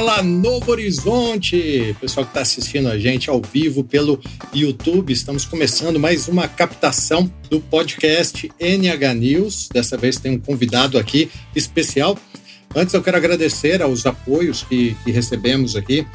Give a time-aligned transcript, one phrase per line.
[0.00, 1.94] Fala Novo Horizonte!
[2.00, 4.18] Pessoal que está assistindo a gente ao vivo pelo
[4.50, 9.68] YouTube, estamos começando mais uma captação do podcast NH News.
[9.70, 12.16] Dessa vez tem um convidado aqui especial.
[12.74, 16.06] Antes eu quero agradecer aos apoios que, que recebemos aqui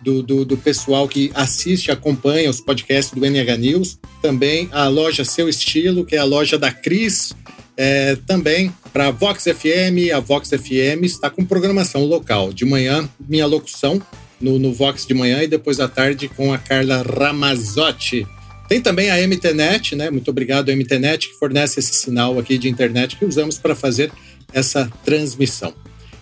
[0.00, 3.98] do, do, do, pessoal que assiste, acompanha os podcasts do NH News.
[4.22, 7.32] Também a loja Seu Estilo, que é a loja da Cris.
[7.76, 12.52] É, também para a Vox FM, a Vox FM está com programação local.
[12.52, 14.00] De manhã, minha locução
[14.40, 18.26] no, no Vox de manhã e depois à tarde com a Carla Ramazotti.
[18.68, 20.10] Tem também a MTNet, né?
[20.10, 24.10] Muito obrigado, MTNet, que fornece esse sinal aqui de internet que usamos para fazer
[24.52, 25.74] essa transmissão.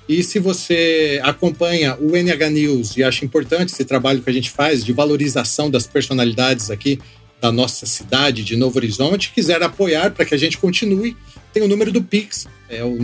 [0.08, 4.50] E se você acompanha o NH News e acha importante esse trabalho que a gente
[4.50, 6.98] faz de valorização das personalidades aqui
[7.40, 11.16] da nossa cidade de Novo Horizonte, quiser apoiar para que a gente continue,
[11.52, 12.98] tem o número do Pix, é o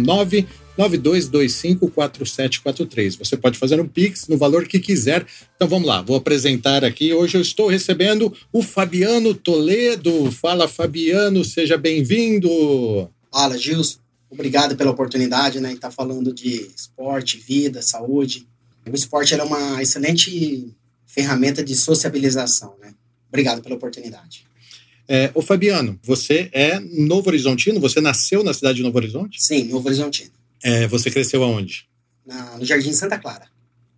[0.79, 3.19] 992254743.
[3.19, 5.27] Você pode fazer um Pix no valor que quiser.
[5.55, 7.13] Então vamos lá, vou apresentar aqui.
[7.13, 10.31] Hoje eu estou recebendo o Fabiano Toledo.
[10.31, 13.11] Fala, Fabiano, seja bem-vindo.
[13.33, 13.99] Fala, Gilson.
[14.31, 15.73] Obrigado pela oportunidade, né?
[15.73, 18.47] Estar tá falando de esporte, vida, saúde.
[18.91, 20.69] O esporte é uma excelente
[21.07, 22.95] ferramenta de sociabilização, né?
[23.29, 24.47] Obrigado pela oportunidade.
[25.09, 27.79] É, ô Fabiano, você é Novo Horizontino?
[27.81, 29.43] Você nasceu na cidade de Novo Horizonte?
[29.43, 30.31] Sim, Novo Horizontino.
[30.63, 31.87] É, você cresceu aonde?
[32.27, 33.47] Na, no Jardim Santa Clara.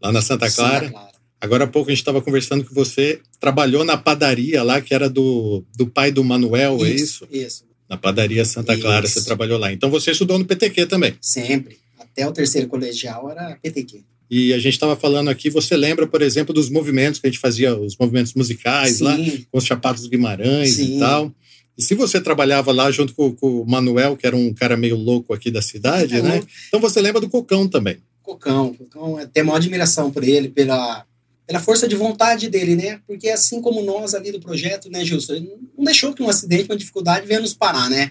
[0.02, 0.86] Lá na Santa Clara?
[0.86, 1.18] Santa Clara.
[1.40, 5.08] Agora há pouco a gente estava conversando que você trabalhou na padaria lá, que era
[5.08, 7.28] do, do pai do Manuel, isso, é isso?
[7.30, 7.64] Isso.
[7.88, 9.20] Na padaria Santa Clara isso.
[9.20, 9.72] você trabalhou lá.
[9.72, 11.16] Então você estudou no PTQ também?
[11.20, 11.78] Sempre.
[11.98, 14.04] Até o terceiro colegial era PTQ.
[14.30, 17.40] E a gente estava falando aqui, você lembra, por exemplo, dos movimentos que a gente
[17.40, 19.04] fazia, os movimentos musicais Sim.
[19.04, 19.16] lá,
[19.50, 20.96] com os Chapados Guimarães Sim.
[20.96, 21.32] e tal.
[21.76, 24.96] E se você trabalhava lá junto com, com, o Manuel, que era um cara meio
[24.96, 26.42] louco aqui da cidade, é, né?
[26.66, 27.98] Então você lembra do Cocão também.
[28.20, 31.06] Cocão, Cocão, tem maior admiração por ele, pela,
[31.46, 33.00] pela força de vontade dele, né?
[33.06, 36.68] Porque assim como nós ali do projeto, né, Gilson, ele não deixou que um acidente,
[36.68, 38.10] uma dificuldade venha nos parar, né?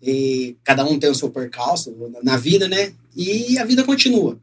[0.00, 2.92] E cada um tem o seu percalço na vida, né?
[3.16, 4.38] E a vida continua.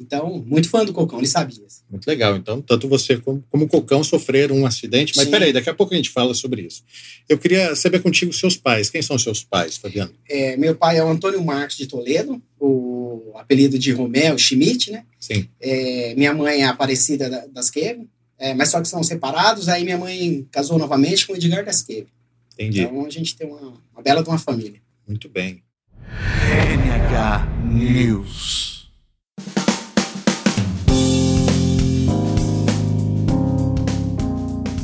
[0.00, 1.66] Então, muito fã do Cocão, ele sabia.
[1.90, 2.36] Muito legal.
[2.36, 5.12] Então, tanto você como, como o Cocão sofreram um acidente.
[5.16, 5.30] Mas Sim.
[5.30, 6.84] peraí, daqui a pouco a gente fala sobre isso.
[7.28, 8.90] Eu queria saber contigo seus pais.
[8.90, 10.12] Quem são seus pais, Fabiano?
[10.28, 15.04] É, meu pai é o Antônio Marcos de Toledo, o apelido de Romeu Schmidt, né?
[15.18, 15.48] Sim.
[15.60, 18.08] É, minha mãe é a Aparecida das Queve,
[18.38, 19.68] é, mas só que são separados.
[19.68, 22.08] Aí minha mãe casou novamente com o Edgar das Queve.
[22.54, 22.82] Entendi.
[22.82, 24.80] Então a gente tem uma, uma bela de uma família.
[25.06, 25.62] Muito bem.
[26.06, 28.68] NH News.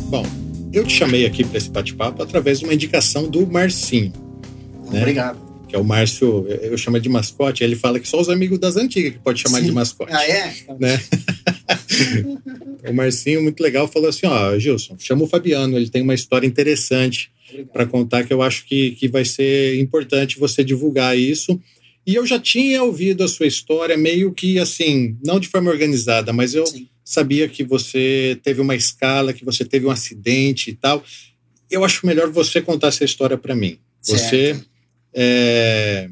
[0.06, 0.24] Bom,
[0.72, 4.12] eu te chamei aqui para esse bate-papo através de uma indicação do Marcinho.
[4.90, 5.00] Né?
[5.00, 5.38] Obrigado.
[5.68, 8.76] Que é o Márcio, eu chamo de mascote, ele fala que só os amigos das
[8.76, 9.66] antigas que pode chamar Sim.
[9.66, 10.12] de mascote.
[10.12, 10.54] Ah, é?
[10.78, 11.00] Né?
[12.88, 16.46] o Marcinho, muito legal, falou assim: ó, Gilson, chama o Fabiano, ele tem uma história
[16.46, 17.30] interessante
[17.72, 21.60] para contar que eu acho que, que vai ser importante você divulgar isso.
[22.06, 26.32] E eu já tinha ouvido a sua história meio que assim, não de forma organizada,
[26.32, 26.66] mas eu.
[26.66, 31.04] Sim sabia que você teve uma escala, que você teve um acidente e tal.
[31.70, 33.78] Eu acho melhor você contar essa história para mim.
[34.00, 34.22] Certo.
[34.22, 34.64] Você
[35.12, 36.08] é,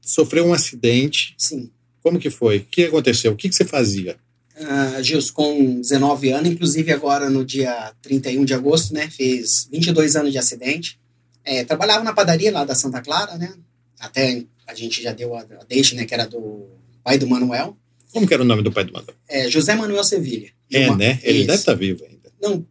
[0.00, 1.34] sofreu um acidente.
[1.38, 1.70] Sim.
[2.02, 2.58] Como que foi?
[2.58, 3.32] O que aconteceu?
[3.32, 4.16] O que, que você fazia?
[4.56, 9.08] Uh, Gils, com 19 anos, inclusive agora no dia 31 de agosto, né?
[9.10, 11.00] Fiz 22 anos de acidente.
[11.42, 13.52] É, trabalhava na padaria lá da Santa Clara, né?
[13.98, 16.04] Até a gente já deu a, a deixa, né?
[16.04, 16.68] Que era do
[17.02, 17.76] pai do Manuel.
[18.14, 19.16] Como que era o nome do pai do Manuel?
[19.28, 20.52] É, José Manuel Sevilha.
[20.70, 20.96] É, uma...
[20.96, 21.18] né?
[21.24, 21.46] Ele Isso.
[21.48, 22.32] deve estar tá vivo ainda.
[22.40, 22.64] Não,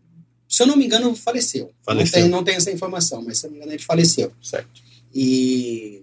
[0.47, 1.73] se eu não me engano, faleceu.
[1.85, 2.05] Faleceu.
[2.05, 4.31] Não tenho, não tenho essa informação, mas se eu não me engano, ele faleceu.
[4.41, 4.81] Certo.
[5.13, 6.01] E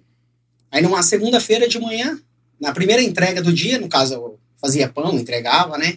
[0.70, 2.20] aí, numa segunda-feira de manhã,
[2.60, 5.96] na primeira entrega do dia, no caso, eu fazia pão, entregava, né?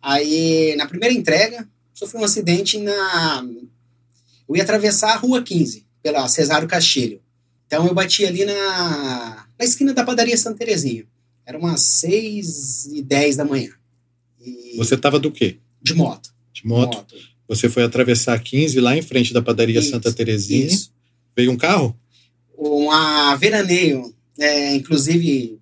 [0.00, 3.44] Aí, na primeira entrega, sofri um acidente na.
[4.48, 7.20] Eu ia atravessar a rua 15, pela Cesário Castilho.
[7.66, 11.04] Então, eu bati ali na, na esquina da padaria Santa Terezinha.
[11.46, 13.70] Era umas 6 e 10 da manhã.
[14.40, 14.76] E...
[14.76, 15.58] Você estava do quê?
[15.82, 16.30] De moto.
[16.52, 16.96] De moto.
[16.96, 17.14] moto.
[17.48, 20.66] Você foi atravessar 15 lá em frente da padaria isso, Santa Terezinha.
[20.66, 20.92] Isso.
[21.36, 21.98] Veio um carro?
[22.56, 24.14] Uma veraneio.
[24.38, 25.60] É, inclusive,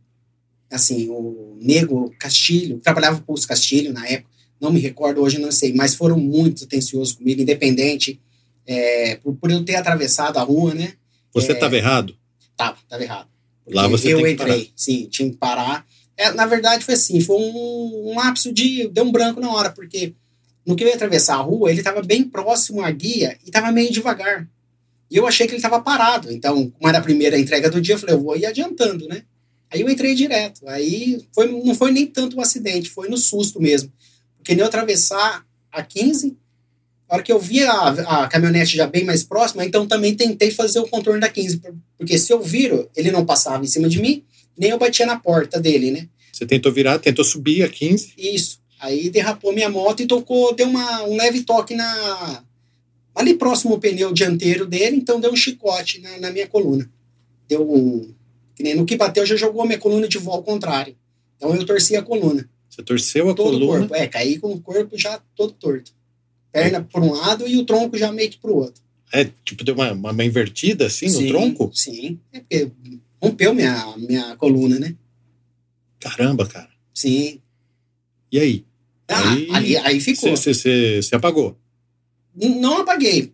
[0.70, 4.30] assim, o Nego Castilho, trabalhava com os Castilho na época,
[4.60, 8.20] não me recordo hoje, não sei, mas foram muito atenciosos comigo, independente,
[8.66, 10.94] é, por, por, eu ter atravessado a rua, né?
[11.34, 12.16] Você estava é, errado?
[12.56, 13.28] Tava, estava errado.
[13.66, 14.72] Lá você eu tem que entrei, parar.
[14.76, 15.86] sim, tinha que parar.
[16.16, 18.88] É, na verdade, foi assim: foi um, um lapso de.
[18.88, 20.14] deu um branco na hora, porque
[20.66, 23.72] no que eu ia atravessar a rua, ele estava bem próximo à guia e estava
[23.72, 24.48] meio devagar.
[25.10, 26.32] E eu achei que ele estava parado.
[26.32, 29.24] Então, como era a primeira entrega do dia, eu falei, eu vou ir adiantando, né?
[29.70, 30.66] Aí eu entrei direto.
[30.66, 33.92] Aí foi, não foi nem tanto um acidente, foi no susto mesmo.
[34.36, 36.36] porque nem eu atravessar a 15,
[37.12, 37.88] a hora que eu vi a,
[38.22, 41.60] a caminhonete já bem mais próxima, então também tentei fazer o contorno da 15,
[41.98, 44.24] porque se eu viro, ele não passava em cima de mim,
[44.56, 46.08] nem eu batia na porta dele, né?
[46.32, 48.14] Você tentou virar, tentou subir a 15?
[48.16, 48.60] Isso.
[48.80, 52.42] Aí derrapou minha moto e tocou, deu uma, um leve toque na.
[53.14, 56.90] Ali próximo ao pneu dianteiro dele, então deu um chicote na, na minha coluna.
[57.46, 58.10] Deu um.
[58.54, 60.96] Que nem no que bateu, já jogou a minha coluna de volta ao contrário.
[61.36, 62.48] Então eu torci a coluna.
[62.70, 63.64] Você torceu a todo coluna?
[63.64, 63.94] o corpo.
[63.94, 65.92] É, caí com o corpo já todo torto.
[66.52, 66.80] Perna é.
[66.82, 68.82] por um lado e o tronco já meio que pro outro.
[69.12, 71.70] É, tipo, deu uma, uma invertida assim no tronco?
[71.74, 72.70] Sim, é porque
[73.20, 74.94] rompeu minha, minha coluna, né?
[75.98, 76.70] Caramba, cara.
[76.94, 77.40] Sim.
[78.30, 78.64] E aí?
[79.08, 80.36] Ah, aí, aí, aí ficou.
[80.36, 81.58] Você apagou?
[82.34, 83.32] Não apaguei.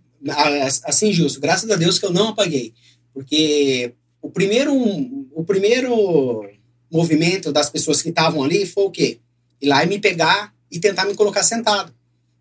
[0.85, 2.75] Assim, Justo, graças a Deus que eu não apaguei.
[3.15, 6.45] Porque o primeiro, o primeiro
[6.91, 9.21] movimento das pessoas que estavam ali foi o quê?
[9.61, 11.95] Ir lá e me pegar e tentar me colocar sentado.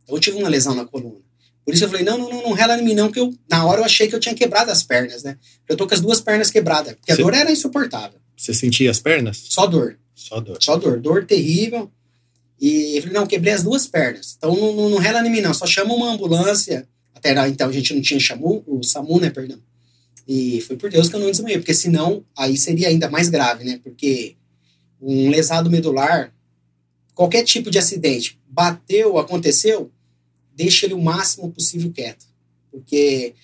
[0.07, 1.19] Eu tive uma lesão na coluna.
[1.65, 3.65] Por isso eu falei, não, não, não, não rela em mim não, que eu, na
[3.65, 5.37] hora eu achei que eu tinha quebrado as pernas, né?
[5.67, 8.19] Eu tô com as duas pernas quebradas, porque Cê, a dor era insuportável.
[8.37, 9.43] Você sentia as pernas?
[9.49, 9.99] Só dor.
[10.15, 10.57] Só dor.
[10.61, 10.99] Só dor.
[11.01, 11.91] Dor terrível.
[12.59, 14.35] E eu falei, não, quebrei as duas pernas.
[14.37, 16.87] Então não, não, não rela em mim não, só chama uma ambulância.
[17.13, 19.59] Até lá, então, a gente não tinha chamu, o SAMU, né, perdão.
[20.27, 23.63] E foi por Deus que eu não desmaiei, porque senão aí seria ainda mais grave,
[23.63, 23.79] né?
[23.83, 24.35] Porque
[25.01, 26.33] um lesado medular,
[27.13, 29.91] qualquer tipo de acidente, bateu, aconteceu,
[30.57, 32.25] deixa ele o máximo possível quieto.
[32.71, 33.35] Porque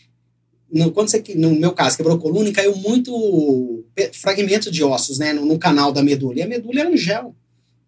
[0.72, 5.20] no, quando você, no meu caso, quebrou a coluna e caiu muito fragmento de ossos
[5.20, 6.40] né, no, no, canal da medula.
[6.40, 7.36] E a medula é um gel.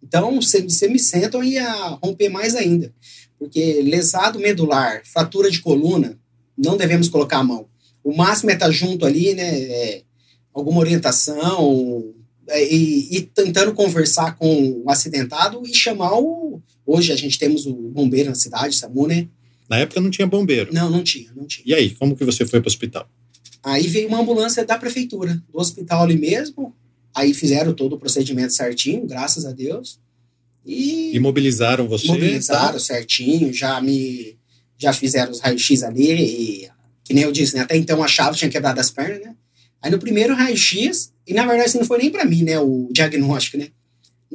[0.04, 1.68] Então, você me senta, eu ia
[2.01, 2.94] romper mais ainda.
[3.39, 6.18] Porque lesado medular, fratura de coluna,
[6.56, 7.68] não devemos colocar a mão.
[8.04, 9.60] O máximo é estar junto ali, né?
[9.62, 10.04] É,
[10.54, 12.13] alguma orientação,
[12.48, 16.62] é, e, e, tentando conversar com o acidentado e chamar o.
[16.85, 19.27] Hoje a gente temos o bombeiro na cidade, SAMU, né?
[19.69, 20.71] Na época não tinha bombeiro.
[20.73, 21.63] Não, não tinha, não tinha.
[21.65, 23.09] E aí, como que você foi para o hospital?
[23.63, 26.75] Aí veio uma ambulância da prefeitura, do hospital ali mesmo.
[27.13, 29.99] Aí fizeram todo o procedimento certinho, graças a Deus.
[30.63, 32.07] E imobilizaram você?
[32.07, 32.79] Mobilizaram tá?
[32.79, 34.37] certinho, já me
[34.77, 36.69] já fizeram os raios-x ali e
[37.03, 37.61] que nem eu disse, né?
[37.61, 39.35] Até então a chave tinha quebrado as pernas, né?
[39.81, 42.89] Aí no primeiro raio-x, e na verdade assim, não foi nem para mim, né, o
[42.91, 43.69] diagnóstico, né?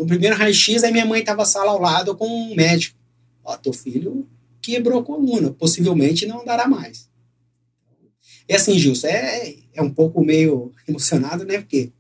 [0.01, 2.99] No primeiro raio-x, aí minha mãe tava sala ao lado com um médico.
[3.45, 4.27] Ó, teu filho
[4.63, 7.11] quebrou a coluna, possivelmente não andará mais.
[8.49, 11.59] É assim, Gilson, é, é um pouco meio emocionado, né?
[11.59, 11.93] Porque.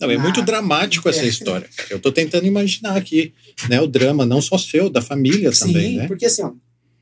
[0.00, 1.28] Não, é muito dramático essa é.
[1.28, 1.70] história.
[1.88, 3.32] Eu tô tentando imaginar aqui,
[3.68, 3.80] né?
[3.80, 6.08] O drama, não só seu, da família Sim, também, né?
[6.08, 6.52] porque assim, ó,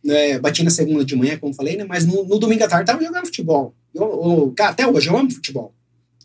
[0.06, 1.84] é, bati na segunda de manhã, como falei, né?
[1.84, 3.74] Mas no, no domingo à tarde tava jogando futebol.
[3.94, 5.74] Eu, eu, até hoje eu amo futebol.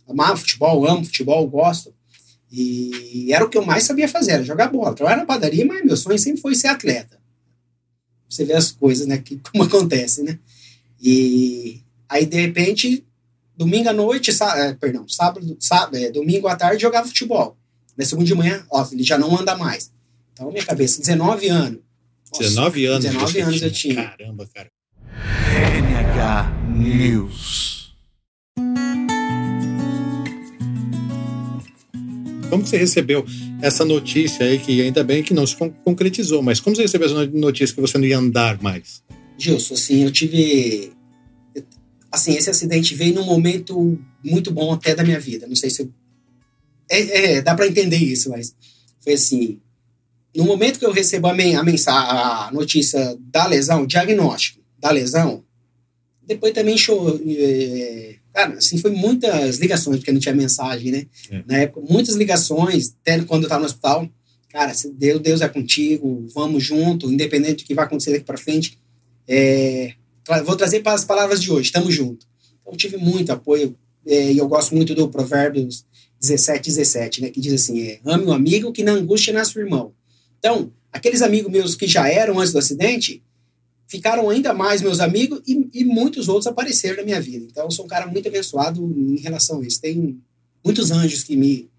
[0.05, 1.95] Amava futebol, amo futebol, gosto.
[2.57, 4.95] E era o que eu mais sabia fazer, era jogar bola.
[4.95, 7.19] Trabalhar na padaria, mas meu sonho sempre foi ser atleta.
[8.29, 9.17] Você vê as coisas, né?
[9.17, 10.39] Que, como acontece, né?
[11.01, 13.05] E aí, de repente,
[13.57, 17.57] domingo à noite, sá, é, perdão, sábado, sábado é, domingo à tarde jogava futebol.
[17.97, 19.91] Na segunda de manhã, ó, ele já não anda mais.
[20.33, 21.79] Então, minha cabeça, 19 anos,
[22.39, 23.05] 19 anos.
[23.05, 24.09] 19 anos eu tinha.
[24.09, 24.69] Caramba, cara.
[25.77, 27.84] NH News.
[32.55, 33.25] Como que você recebeu
[33.61, 37.25] essa notícia aí, que ainda bem que não se concretizou, mas como você recebeu essa
[37.27, 39.03] notícia que você não ia andar mais?
[39.37, 40.93] Gilson, assim, eu tive.
[42.09, 45.45] Assim, esse acidente veio num momento muito bom até da minha vida.
[45.47, 45.81] Não sei se.
[45.81, 45.91] Eu,
[46.89, 48.55] é, é, dá para entender isso, mas
[49.01, 49.59] foi assim
[50.33, 54.61] no momento que eu recebo a, men a, mensagem, a notícia da lesão, o diagnóstico
[54.79, 55.43] da lesão,
[56.25, 61.07] depois também show, é, cara, assim, foi muitas ligações, porque não tinha mensagem, né?
[61.31, 61.43] É.
[61.47, 64.09] Na época, muitas ligações, até quando eu estava no hospital,
[64.49, 68.37] cara, se Deus, Deus é contigo, vamos junto, independente do que vai acontecer daqui para
[68.37, 68.77] frente.
[69.25, 69.93] É,
[70.43, 72.27] vou trazer para as palavras de hoje, estamos juntos.
[72.61, 73.73] Então, eu tive muito apoio,
[74.05, 75.85] é, e eu gosto muito do Provérbios
[76.19, 79.61] 17, 17, né, que diz assim, é, ame o amigo que na angústia nasce o
[79.61, 79.93] irmão.
[80.39, 83.23] Então, aqueles amigos meus que já eram antes do acidente,
[83.87, 87.45] ficaram ainda mais meus amigos e, e, muitos outros apareceram na minha vida.
[87.49, 89.81] Então, eu sou um cara muito abençoado em relação a isso.
[89.81, 90.17] Tem
[90.63, 91.69] muitos anjos que me,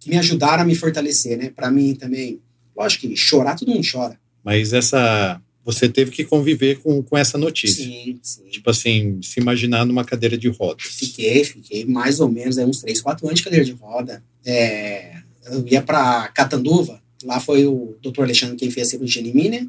[0.00, 1.50] que me ajudaram a me fortalecer, né?
[1.50, 2.40] Para mim também.
[2.76, 4.18] Lógico que chorar, todo mundo chora.
[4.44, 5.40] Mas essa.
[5.64, 7.84] Você teve que conviver com, com essa notícia.
[7.84, 8.44] Sim, sim.
[8.48, 10.86] Tipo assim, se imaginar numa cadeira de rodas.
[10.86, 14.22] Fiquei, fiquei mais ou menos é, uns 3, 4 anos de cadeira de roda.
[14.44, 15.16] É,
[15.50, 19.48] eu ia para Catanduva, Lá foi o doutor Alexandre quem fez a cirurgia em mim,
[19.48, 19.66] né?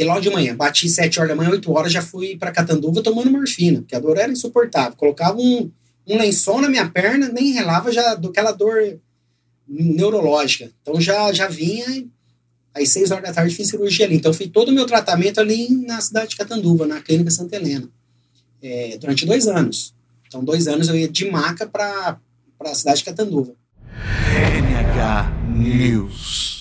[0.00, 3.02] Porque logo de manhã, bati 7 horas da manhã, 8 horas, já fui para Catanduva
[3.02, 4.96] tomando morfina, porque a dor era insuportável.
[4.96, 5.70] Colocava um,
[6.06, 8.98] um lençol na minha perna, nem relava já do aquela dor
[9.68, 10.70] neurológica.
[10.80, 12.06] Então já, já vinha
[12.72, 14.14] Aí, seis horas da tarde, fiz cirurgia ali.
[14.14, 17.88] Então, fiz todo o meu tratamento ali na cidade de Catanduva, na Clínica Santa Helena,
[18.62, 19.92] é, durante dois anos.
[20.28, 22.16] Então, dois anos eu ia de maca para
[22.60, 23.52] a cidade de Catanduva.
[24.62, 26.59] NH News.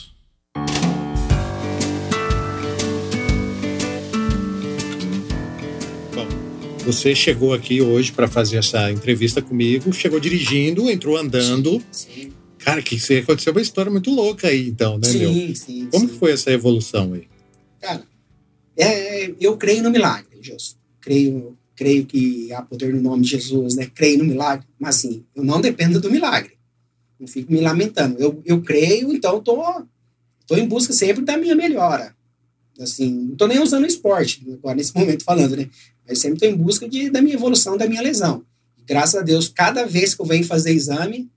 [6.85, 11.81] Você chegou aqui hoje para fazer essa entrevista comigo, chegou dirigindo, entrou andando.
[11.91, 15.33] Sim, Cara, que isso aí aconteceu uma história muito louca aí, então, né, meu?
[15.33, 15.87] sim, sim.
[15.89, 16.13] Como sim.
[16.13, 17.27] que foi essa evolução aí?
[17.79, 18.03] Cara,
[18.77, 20.75] é, eu creio no milagre, Gilson.
[20.99, 23.89] Creio, creio que há poder no nome de Jesus, né?
[23.93, 24.67] Creio no milagre.
[24.77, 26.57] Mas, assim, eu não dependo do milagre.
[27.19, 28.17] Não fico me lamentando.
[28.19, 29.63] Eu, eu creio, então tô,
[30.45, 32.13] tô em busca sempre da minha melhora.
[32.79, 35.69] Assim, não tô nem usando esporte, agora nesse momento falando, né?
[36.07, 38.43] Mas sempre tô em busca de, da minha evolução, da minha lesão.
[38.85, 41.29] Graças a Deus, cada vez que eu venho fazer exame,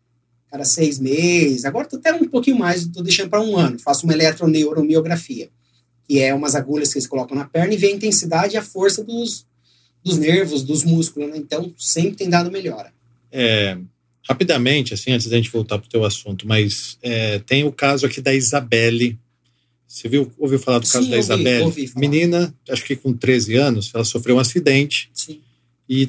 [0.51, 4.05] cada seis meses, agora tô até um pouquinho mais, tô deixando para um ano, faço
[4.05, 5.51] uma eletroneuromiografia
[6.13, 8.63] que é umas agulhas que eles colocam na perna e vê a intensidade e a
[8.63, 9.47] força dos,
[10.05, 11.37] dos nervos, dos músculos, né?
[11.39, 12.93] Então, sempre tem dado melhora.
[13.31, 13.79] É,
[14.29, 18.05] rapidamente, assim, antes da gente voltar para o teu assunto, mas é, tem o caso
[18.05, 19.19] aqui da Isabelle.
[19.93, 21.65] Você viu, ouviu falar do caso Sim, da ouvi, Isabelle?
[21.65, 22.01] ouvi falar.
[22.01, 25.39] Menina, acho que com 13 anos, ela sofreu um acidente Sim.
[25.87, 26.09] e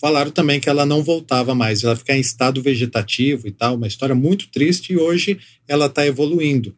[0.00, 3.88] falaram também que ela não voltava mais, ela fica em estado vegetativo e tal, uma
[3.88, 6.76] história muito triste e hoje ela está evoluindo,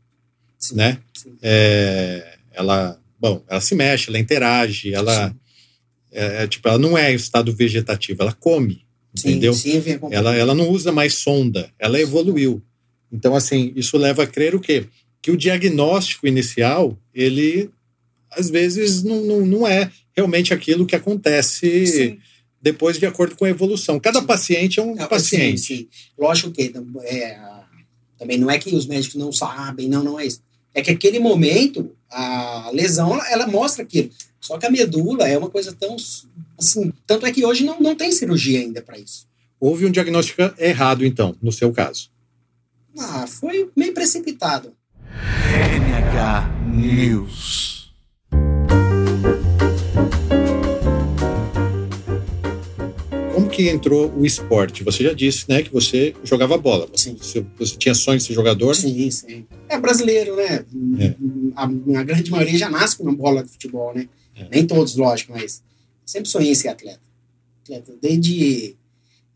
[0.59, 0.77] Sim.
[0.77, 0.99] né?
[1.13, 1.37] Sim.
[1.43, 5.37] É, ela, bom, ela se mexe, ela interage, ela,
[6.11, 8.83] é, é, tipo, ela não é em estado vegetativo, ela come,
[9.15, 9.53] entendeu?
[9.53, 10.15] sim, acompanhando.
[10.15, 12.63] Ela, ela não usa mais sonda, ela evoluiu.
[13.13, 14.87] Então, assim, isso leva a crer o quê?
[15.21, 17.71] Que o diagnóstico inicial, ele
[18.31, 22.19] às vezes não, não, não é realmente aquilo que acontece Sim.
[22.61, 23.99] depois de acordo com a evolução.
[23.99, 24.27] Cada Sim.
[24.27, 25.61] paciente é um Não, paciente.
[25.61, 25.89] Sim, sim.
[26.19, 26.73] Lógico que
[27.05, 27.39] é,
[28.19, 30.43] também não é que os médicos não sabem, não, não é isso.
[30.75, 34.11] É que aquele momento, a lesão, ela, ela mostra aquilo.
[34.41, 35.97] Só que a medula é uma coisa tão.
[36.59, 39.27] Assim, tanto é que hoje não, não tem cirurgia ainda para isso.
[39.61, 42.11] Houve um diagnóstico errado, então, no seu caso.
[42.97, 44.73] Ah, foi meio precipitado.
[45.53, 47.93] NH News.
[53.35, 54.83] Como que entrou o esporte?
[54.85, 56.89] Você já disse, né, que você jogava bola.
[56.95, 57.17] Sim.
[57.17, 58.75] Você, você tinha sonho de ser jogador?
[58.75, 59.47] Sim, sim.
[59.69, 60.65] É brasileiro, né?
[60.99, 61.15] É.
[61.55, 64.09] A, a grande maioria já nasce com uma bola de futebol, né?
[64.35, 64.49] É.
[64.51, 65.63] Nem todos, lógico, mas
[66.05, 67.01] sempre sonhei em ser atleta.
[67.63, 67.95] atleta.
[68.01, 68.77] Desde,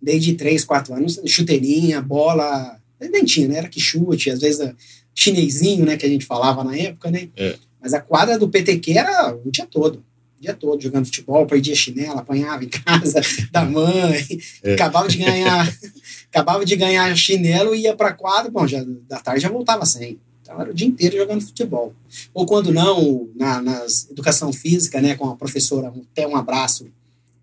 [0.00, 2.78] desde 3, 4 anos, chuteirinha, bola.
[3.00, 3.58] Nem tinha, né?
[3.58, 4.74] Era que chute, às vezes
[5.14, 5.96] chinesinho, né?
[5.96, 7.28] Que a gente falava na época, né?
[7.36, 7.56] É.
[7.80, 9.96] Mas a quadra do PTQ era o dia todo.
[10.38, 13.20] O dia todo, jogando futebol, perdia chinela, apanhava em casa
[13.52, 14.26] da mãe,
[14.62, 14.74] É.
[14.74, 15.72] acabava de ganhar
[16.28, 20.18] acabava de ganhar chinelo e ia pra quadra, bom, já, da tarde já voltava sem.
[20.40, 21.94] Então era o dia inteiro jogando futebol.
[22.32, 26.86] Ou quando não, na nas educação física, né, com a professora, até um abraço,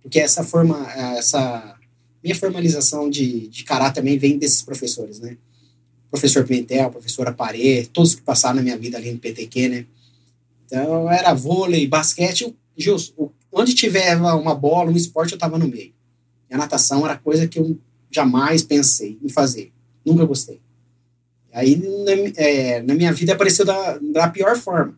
[0.02, 1.76] porque essa forma, essa
[2.24, 5.38] minha formalização de, de caráter também vem desses professores, né?
[6.10, 9.86] Professor Pimentel, professora Parê, todos que passaram na minha vida ali no PTQ, né?
[10.66, 15.58] Então era vôlei, basquete, eu- Gilson, o- onde tiver uma bola, um esporte, eu tava
[15.58, 15.94] no meio.
[16.50, 17.78] E a natação era coisa que eu
[18.10, 19.72] jamais pensei em fazer.
[20.06, 20.60] Nunca gostei.
[21.52, 24.98] Aí, na, é, na minha vida, apareceu da, da pior forma.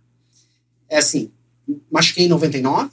[0.89, 1.31] É assim,
[1.89, 2.91] machuquei em 99,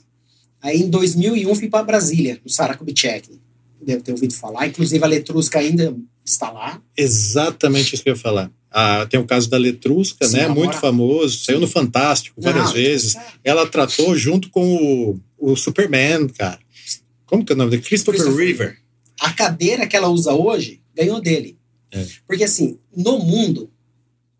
[0.61, 3.39] aí em 2001 fui para Brasília, no Sara Kubitschek.
[3.81, 4.67] Deve ter ouvido falar.
[4.67, 5.95] Inclusive, a Letrusca ainda
[6.31, 6.81] está lá.
[6.95, 8.51] Exatamente isso que eu ia falar.
[8.71, 10.47] Ah, tem o caso da Letrusca, Sim, né?
[10.47, 13.15] Muito mora- famoso, saiu no Fantástico várias Não, vezes.
[13.15, 16.59] essa- Ela tratou junto com o, o Superman, cara.
[17.25, 17.81] Como que é o nome dele?
[17.83, 18.77] Christopher, Christopher River.
[19.19, 21.57] a cadeira que ela usa hoje ganhou dele.
[21.91, 22.05] É.
[22.27, 23.71] Porque assim, no mundo,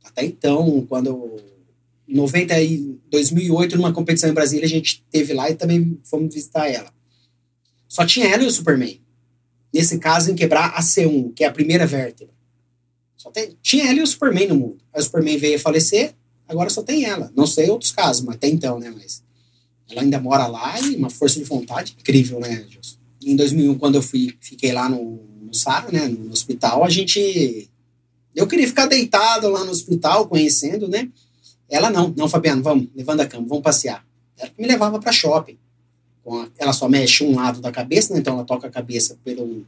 [0.04, 1.38] até então, quando
[2.08, 6.68] 90 e 2008 numa competição em Brasília, a gente teve lá e também fomos visitar
[6.68, 6.92] ela.
[7.88, 9.00] Só tinha ela e o Superman.
[9.74, 12.34] Nesse caso, em quebrar a C1, que é a primeira vértebra.
[13.16, 14.78] Só tem, tinha ela e o Superman no mundo.
[14.94, 16.16] Aí o Superman veio a falecer,
[16.48, 17.32] agora só tem ela.
[17.36, 18.90] Não sei outros casos, mas até então, né?
[18.90, 19.24] Mas
[19.90, 22.98] ela ainda mora lá e uma força de vontade incrível, né, Gilson?
[23.24, 27.70] Em 2001, quando eu fui, fiquei lá no, no Sara, né, no hospital, a gente...
[28.36, 31.10] Eu queria ficar deitado lá no hospital, conhecendo, né?
[31.70, 32.14] Ela não.
[32.16, 34.06] Não, Fabiano, vamos, levando a cama, vamos passear.
[34.38, 35.58] Ela me levava para shopping.
[36.58, 38.20] Ela só mexe um lado da cabeça, né?
[38.20, 39.66] Então ela toca a cabeça pelo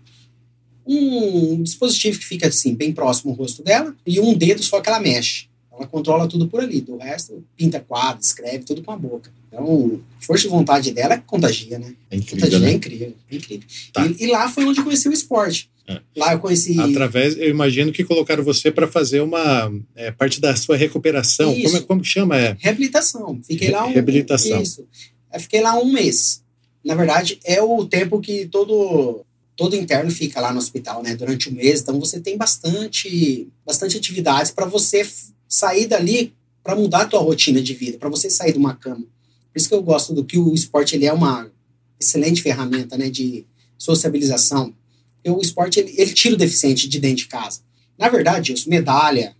[0.85, 4.89] um dispositivo que fica assim, bem próximo ao rosto dela, e um dedo só que
[4.89, 5.45] ela mexe.
[5.71, 6.81] Ela controla tudo por ali.
[6.81, 9.31] Do resto, pinta quadro, escreve tudo com a boca.
[9.47, 11.93] Então, força de vontade dela é contagia, né?
[12.09, 12.71] É incrível, Contagia é né?
[12.73, 13.67] incrível, é incrível.
[13.93, 14.05] Tá.
[14.05, 15.69] E, e lá foi onde eu conheci o esporte.
[15.87, 15.99] É.
[16.15, 16.79] Lá eu conheci.
[16.79, 21.53] Através, eu imagino que colocaram você para fazer uma é, parte da sua recuperação.
[21.53, 21.63] Isso.
[21.63, 22.37] Como, é- como que chama?
[22.37, 23.39] É, Reabilitação.
[23.43, 23.91] Fiquei lá um.
[23.91, 24.61] reabilitação.
[24.61, 24.85] Isso.
[25.33, 26.43] Eu fiquei lá um mês.
[26.83, 31.15] Na verdade, é o tempo que todo todo interno fica lá no hospital, né?
[31.15, 31.81] Durante um mês.
[31.81, 35.07] Então você tem bastante bastante atividades para você
[35.47, 36.33] sair dali
[36.63, 39.05] para mudar a tua rotina de vida, para você sair de uma cama.
[39.51, 41.51] Por isso que eu gosto do que o esporte ele é uma
[41.99, 43.09] excelente ferramenta, né?
[43.09, 43.45] De
[43.77, 44.73] sociabilização.
[45.15, 47.61] Porque o esporte ele, ele tira o deficiente de dentro de casa.
[47.97, 49.35] Na verdade, isso, medalha,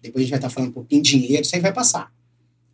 [0.00, 2.10] depois a gente vai estar falando um pouquinho de dinheiro, isso aí vai passar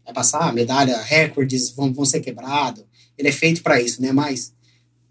[0.05, 2.85] vai passar, medalha, recordes vão, vão ser quebrados.
[3.17, 4.13] Ele é feito para isso, né?
[4.13, 4.53] Mas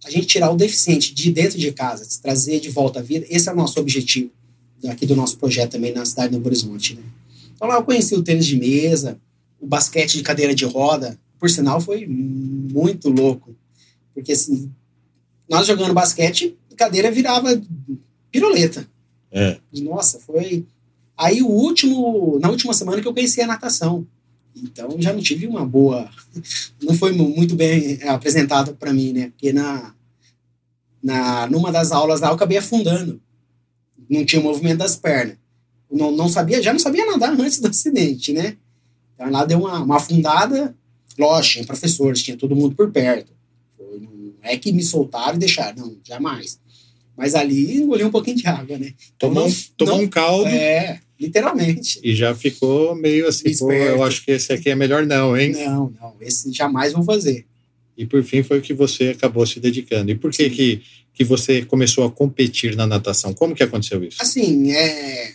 [0.04, 3.26] a gente tirar o deficiente de dentro de casa, se trazer de volta à vida,
[3.30, 4.32] esse é o nosso objetivo
[4.90, 7.04] aqui do nosso projeto também na cidade do Novo Horizonte, né?
[7.56, 9.20] Então lá eu conheci o tênis de mesa,
[9.60, 11.20] o basquete de cadeira de roda.
[11.40, 13.56] Por sinal, foi muito louco.
[14.14, 14.72] Porque assim,
[15.48, 17.62] nós jogando basquete, a cadeira virava
[18.32, 18.88] piroleta.
[19.74, 19.82] é.
[19.82, 20.66] Nossa, foi.
[21.18, 24.08] Aí o último, na última semana que eu conheci a natação.
[24.56, 26.10] Então já não tive uma boa,
[26.82, 29.30] não foi mu- muito bem é, apresentado para mim, né?
[29.30, 29.94] Porque na,
[31.02, 33.22] na numa das aulas lá eu acabei afundando.
[34.10, 35.38] Não tinha movimento das pernas.
[35.90, 38.58] Não, não sabia, já não sabia nadar antes do acidente, né?
[39.16, 40.76] Então lá deu uma, uma afundada.
[41.18, 43.32] Lógico, tinha professores, tinha todo mundo por perto.
[43.80, 46.60] Não é que me soltaram e deixaram, não, jamais.
[47.22, 48.94] Mas ali engoli um pouquinho de água, né?
[49.20, 52.00] Tomou, Não- tomou não- um caldo É, literalmente.
[52.04, 55.52] e já ficou meio assim, pô, eu acho que esse aqui é melhor não, hein?
[55.52, 57.46] Não, não, esse jamais vou fazer.
[57.96, 60.10] E por fim foi o que você acabou se dedicando.
[60.10, 60.50] E por que, Sim.
[60.50, 60.82] que,
[61.14, 63.36] que você começou a competir na natação?
[63.36, 64.18] Como que aconteceu isso?
[64.20, 65.34] Assim, é.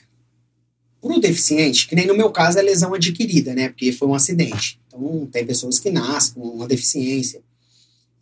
[1.01, 3.69] Pro deficiente, que nem no meu caso é lesão adquirida, né?
[3.69, 4.81] Porque foi um acidente.
[4.89, 7.41] Então, tem pessoas que nascem com uma deficiência.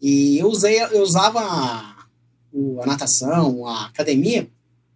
[0.02, 1.93] E eu, usei, eu usava
[2.54, 4.48] o- a natação, a academia,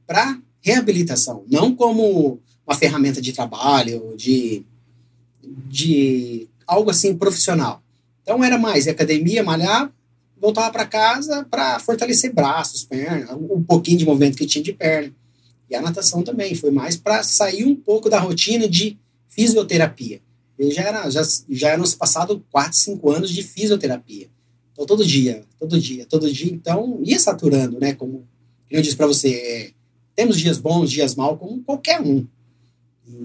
[0.06, 4.64] para reabilitação, não como uma ferramenta de trabalho, de,
[5.42, 7.82] de algo assim profissional.
[8.22, 9.90] Então, era mais academia, malhar,
[10.40, 15.12] voltava para casa para fortalecer braços, pernas, um pouquinho de movimento que tinha de perna.
[15.70, 20.20] E a natação também foi mais para sair um pouco da rotina de fisioterapia.
[20.58, 24.28] Já era já, já se passado 4, 5 anos de fisioterapia.
[24.78, 28.24] Então todo dia, todo dia, todo dia, então ia saturando, né, como
[28.70, 29.70] eu disse para você, é,
[30.14, 32.24] temos dias bons, dias maus, como qualquer um.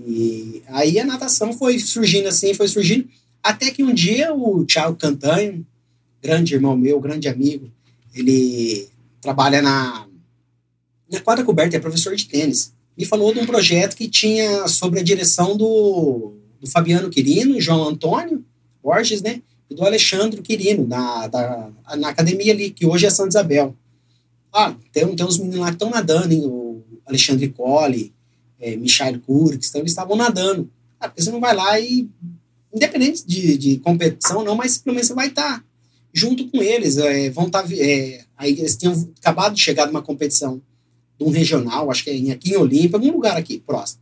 [0.08, 3.08] E aí a natação foi surgindo assim, foi surgindo,
[3.44, 5.64] até que um dia o Thiago Cantanho,
[6.20, 7.72] grande irmão meu, grande amigo,
[8.16, 8.90] ele
[9.22, 10.08] trabalha na
[11.12, 12.74] na quadra coberta, é professor de tênis.
[12.98, 17.90] Me falou de um projeto que tinha sobre a direção do, do Fabiano Quirino, João
[17.90, 18.44] Antônio
[18.82, 19.44] Borges, né?
[19.70, 23.76] E do Alexandre Quirino, na, da, na academia ali, que hoje é Santa Isabel.
[24.52, 26.46] Ah, tem, tem uns meninos lá que estão nadando, hein?
[26.46, 28.14] O Alexandre Colli,
[28.60, 30.70] é, Michael Kurks, então eles estavam nadando.
[31.00, 32.08] Ah, porque você não vai lá e,
[32.74, 35.64] independente de, de competição, não, mas pelo menos você vai estar
[36.14, 36.98] junto com eles.
[36.98, 37.66] É, vão estar.
[37.74, 40.62] é, aí eles tinham acabado de chegar numa competição
[41.18, 44.02] de um regional, acho que é aqui em Olímpia, algum lugar aqui próximo.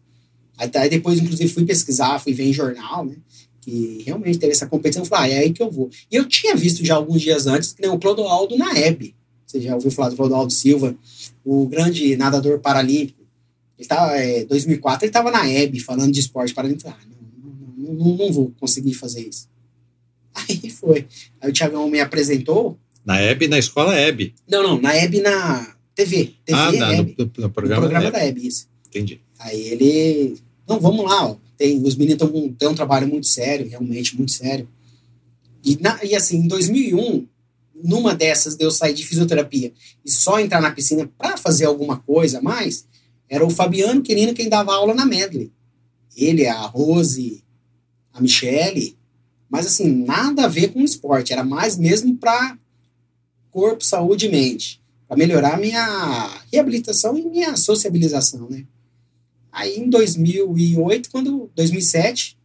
[0.58, 3.16] Aí, aí depois, inclusive, fui pesquisar, fui ver em jornal, né?
[3.62, 5.04] Que realmente teve essa competição.
[5.04, 5.90] Eu Falei, ah, é aí que eu vou.
[6.12, 9.16] E eu tinha visto já alguns dias antes que nem o Clodoaldo na Hebe.
[9.46, 10.96] Você já ouviu falar do Clodoaldo Silva,
[11.46, 13.22] o grande nadador paralímpico.
[13.78, 16.90] Ele tava, é, 2004, ele estava na Hebe falando de esporte paralímpico.
[16.90, 16.98] Ah,
[17.78, 19.50] não, não, não, não vou conseguir fazer isso.
[20.34, 21.08] Aí foi.
[21.42, 22.78] Aí o Tiagão me apresentou.
[23.06, 24.34] Na Hebe, na escola Hebe.
[24.48, 26.36] Não, não, na Hebe na TV.
[26.46, 28.24] TV ah, na, no, no- no No programa, programa da.
[28.24, 28.68] Hebe, isso.
[28.88, 29.20] Entendi.
[29.40, 30.38] Aí ele.
[30.68, 31.36] Não, vamos lá, ó.
[31.62, 34.68] Tem, os meninos tão, têm um trabalho muito sério, realmente muito sério.
[35.64, 37.28] E, na- e assim, em 2001,
[37.84, 39.72] numa dessas de eu sair de fisioterapia
[40.04, 42.88] e só entrar na piscina para fazer alguma coisa a mais,
[43.30, 45.52] era o Fabiano Quirino quem dava aula na Medley.
[46.18, 47.44] Ele, a Rose,
[48.12, 48.98] a Michele.
[49.48, 51.32] Mas assim, nada a ver com esporte.
[51.32, 52.58] Era mais mesmo para
[53.52, 54.82] corpo, saúde e mente.
[55.08, 58.66] Para melhorar minha reabilitação e minha sociabilização, né?
[59.52, 62.38] Aí em 2008, quando 2007,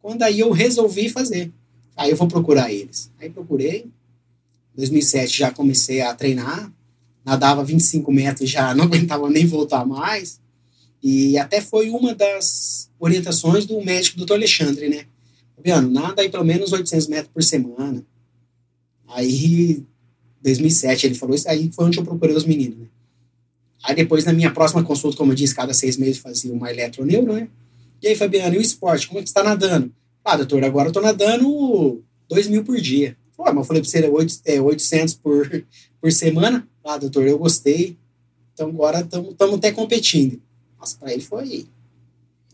[0.00, 1.52] quando aí eu resolvi fazer.
[1.96, 3.10] Aí eu vou procurar eles.
[3.20, 3.86] Aí procurei.
[4.74, 6.72] 2007 já comecei a treinar.
[7.24, 10.40] Nadava 25 metros, já não aguentava nem voltar mais.
[11.02, 15.06] E até foi uma das orientações do médico doutor Alexandre, né?
[15.56, 18.04] Fabiano, nada aí pelo menos 800 metros por semana.
[19.08, 19.84] Aí,
[20.42, 22.86] 2007, ele falou isso, aí foi onde eu procurei os meninos, né?
[23.84, 27.32] Aí depois, na minha próxima consulta, como eu disse, cada seis meses fazia uma eletroneuro,
[27.32, 27.48] né?
[28.00, 29.06] E aí, Fabiano, e o esporte?
[29.08, 29.92] Como é que você está nadando?
[30.24, 33.16] Ah, doutor, agora eu tô nadando 2 mil por dia.
[33.36, 35.64] Pô, mas eu falei para você, oito- é 800 por,
[36.00, 36.66] por semana.
[36.84, 37.96] Ah, doutor, eu gostei.
[38.54, 40.40] Então agora estamos até competindo.
[40.78, 41.66] Nossa, para ele foi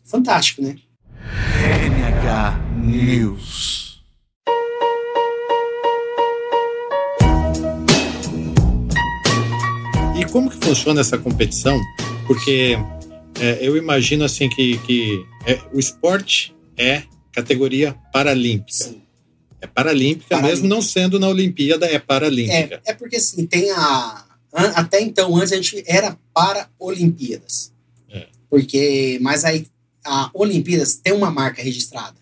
[0.05, 0.77] fantástico, né?
[1.87, 3.88] NH News.
[10.31, 11.81] Como que funciona essa competição?
[12.27, 12.77] Porque
[13.41, 18.85] é, eu imagino assim que, que é, o esporte é categoria paralímpica.
[18.85, 19.03] Sim.
[19.61, 20.63] É paralímpica, Paralímpica.
[20.63, 22.81] mesmo não sendo na Olimpíada, é paralímpica.
[22.87, 24.25] É, é porque assim, tem a.
[24.53, 27.73] Até então, antes a gente era para Olimpíadas.
[28.11, 28.27] É.
[28.49, 29.19] Porque.
[29.21, 29.67] Mas aí
[30.05, 32.17] a Olimpíadas tem uma marca registrada.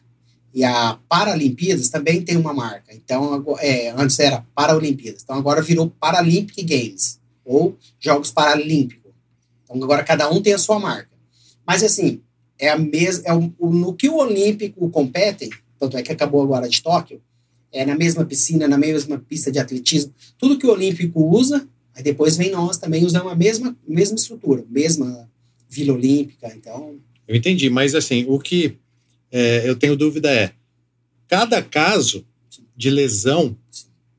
[0.55, 2.95] E a Paralimpíadas também tem uma marca.
[2.95, 5.23] Então, é, antes era Paralimpíadas.
[5.23, 7.21] Então agora virou Paralympic Games.
[7.47, 9.13] Ou Jogos Paralímpicos.
[9.65, 11.11] Então agora cada um tem a sua marca.
[11.67, 12.21] Mas assim,
[12.59, 13.23] é a mesma.
[13.27, 17.21] É o, o- no que o Olímpico compete, tanto é que acabou agora de Tóquio,
[17.73, 22.03] é na mesma piscina, na mesma pista de atletismo, tudo que o Olímpico usa, aí
[22.03, 25.29] depois vem nós também usamos a mesma, mesma estrutura, mesma
[25.69, 28.77] Vila Olímpica, então, Eu entendi, mas assim, o que
[29.33, 30.53] é, eu tenho dúvida é:
[31.29, 32.25] cada caso
[32.77, 33.57] de lesão,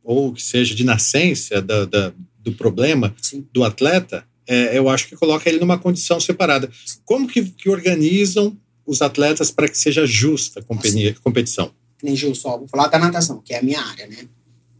[0.03, 2.13] ou que seja de nascença da- da-
[2.49, 6.69] do problema sim, do atleta, é, eu acho que coloca ele numa condição separada.
[7.03, 11.71] Como que, que organizam os atletas para que seja justa a competição?
[12.01, 14.27] nem Gil só, vou falar da natação, que é a minha área, né?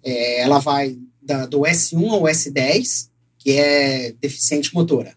[0.04, 5.16] É, ela vai da- do S1 ao S10, que é deficiente motora.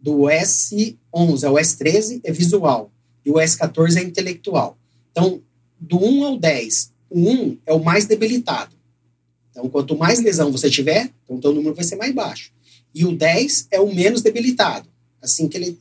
[0.00, 2.90] Do S11 ao S13 é visual.
[3.24, 4.76] E o S14 é intelectual.
[5.10, 5.40] Então,
[5.78, 8.76] do 1 ao 10, o 1 é o mais debilitado.
[9.58, 12.52] Então, quanto mais lesão você tiver, então o número vai ser mais baixo.
[12.94, 14.88] E o 10 é o menos debilitado.
[15.20, 15.76] Assim que ele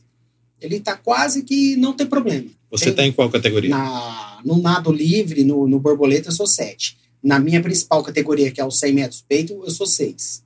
[0.60, 2.50] ele tá quase que não tem problema.
[2.72, 3.70] Você Tem- está em qual categoria?
[3.70, 6.98] na, no nado livre, no, no borboleta, eu sou 7.
[7.22, 10.44] Na minha principal categoria, que é os 100 metros peito, eu sou 6.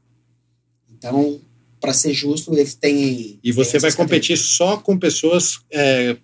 [0.93, 1.39] Então,
[1.79, 3.39] para ser justo, eles têm.
[3.41, 6.17] E você vai competir só com pessoas é,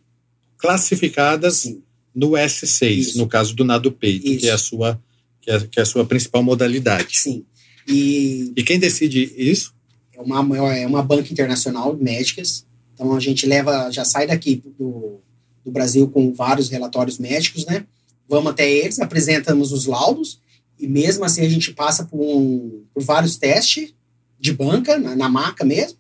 [0.58, 1.82] classificadas Sim,
[2.14, 3.18] no S6, Isso.
[3.18, 4.40] no caso do nado peito, Isso.
[4.42, 5.02] que é a sua
[5.48, 7.18] que é, que é a sua principal modalidade.
[7.20, 7.46] sim.
[7.88, 9.74] E E quem decide isso?
[10.14, 10.40] é uma,
[10.76, 12.66] é uma banca internacional de médicas.
[12.94, 15.22] Então, a gente leva, já sai daqui do,
[15.64, 17.86] do Brasil com vários relatórios médicos, né?
[18.28, 20.42] Vamos até eles, apresentamos os laudos,
[20.78, 23.94] e mesmo assim a gente passa por, um- por vários testes
[24.40, 25.98] de banca, na, na maca mesmo.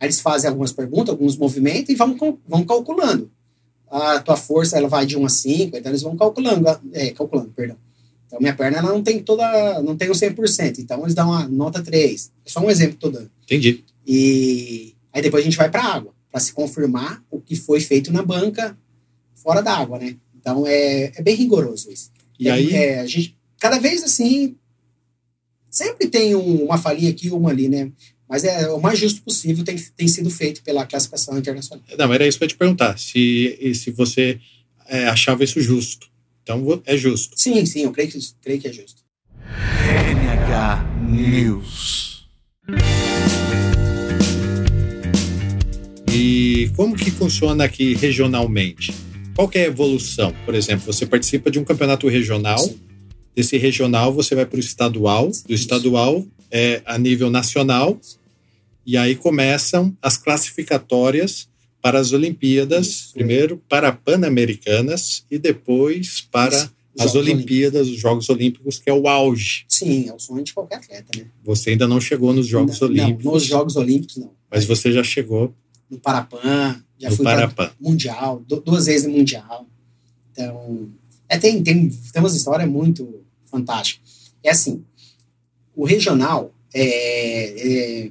[0.00, 3.30] Aí eles fazem algumas perguntas, alguns movimentos, e vamos, cal- vamos calculando.
[3.90, 7.50] A tua força ela vai de 1 a 5, então eles vão calculando, é, calculando,
[7.54, 7.76] perdão.
[8.28, 11.48] Então, minha perna ela não tem toda, não tem o 100%, então eles dão uma
[11.48, 12.30] nota 3.
[12.44, 13.30] É só um exemplo que dando.
[13.42, 13.82] Entendi.
[14.06, 17.80] E aí depois a gente vai para a água, para se confirmar o que foi
[17.80, 18.78] feito na banca
[19.34, 20.14] fora da água, né?
[20.38, 22.10] Então é, é bem rigoroso isso.
[22.38, 24.54] E É- aí, é, a gente, cada vez assim,
[25.70, 27.90] sempre tem um- uma falhinha aqui, uma ali, né?
[28.28, 31.82] Mas é o mais justo possível tem, tem sido feito pela classificação internacional.
[31.98, 34.38] não, era isso que eu ia te perguntar, se, se você
[34.86, 36.08] é, achava isso justo.
[36.48, 37.38] Então, é justo.
[37.38, 39.02] Sim, sim, eu creio que, creio que é justo.
[40.10, 42.26] NH News.
[46.10, 48.94] E como que funciona aqui regionalmente?
[49.34, 50.34] Qual que é a evolução?
[50.46, 52.80] Por exemplo, você participa de um campeonato regional, Sim.
[53.36, 58.00] desse regional você vai para o estadual, do estadual é a nível nacional,
[58.86, 61.47] e aí começam as classificatórias
[61.80, 63.12] para as Olimpíadas, Isso.
[63.14, 66.72] primeiro para Pan-Americanas e depois para Isso.
[66.98, 69.64] as Jogos Olimpíadas, os Jogos Olímpicos, que é o auge.
[69.68, 71.26] Sim, é o sonho de qualquer atleta, né?
[71.44, 74.32] Você ainda não chegou nos Jogos não, Olímpicos, Não, nos Jogos Olímpicos, não.
[74.50, 75.54] mas você já chegou
[75.88, 77.74] No Parapan, já no fui para Parapan.
[77.80, 79.66] mundial, du- duas vezes no mundial.
[80.32, 80.88] Então,
[81.28, 84.32] é, tem, tem, tem umas histórias muito fantásticas.
[84.42, 84.84] É assim,
[85.74, 88.10] o regional, é, é,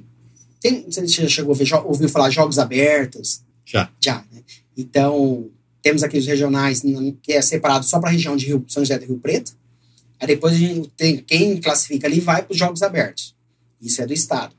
[0.60, 3.42] tem, você já chegou a ver, jo- ouviu falar jogos abertos?
[3.70, 3.90] Já.
[4.02, 4.42] Já, né?
[4.76, 5.50] Então,
[5.82, 6.82] temos aqui os regionais,
[7.22, 9.52] que é separado só para a região de Rio, São José do Rio Preto.
[10.18, 13.36] Aí depois a gente tem, quem classifica ali vai para os jogos abertos.
[13.80, 14.54] Isso é do Estado.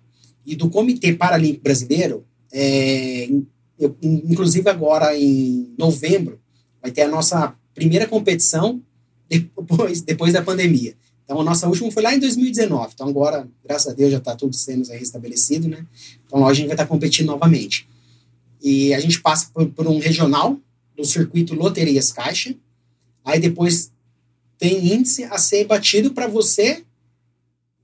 [0.46, 3.30] E do Comitê Paralímpico Brasileiro, é,
[3.78, 6.40] eu- inclusive agora em novembro,
[6.82, 8.82] vai ter a nossa primeira competição
[9.28, 10.96] depois, depois da pandemia.
[11.24, 12.92] Então, a nossa última foi lá em 2019.
[12.94, 15.86] Então, agora, graças a Deus, já está tudo sendo restabelecido, né?
[16.26, 17.88] Então, a gente vai estar competindo novamente.
[18.62, 20.60] E a gente passa por, por um regional
[20.96, 22.56] do circuito Loterias Caixa.
[23.24, 23.92] Aí depois
[24.58, 26.84] tem índice a ser batido para você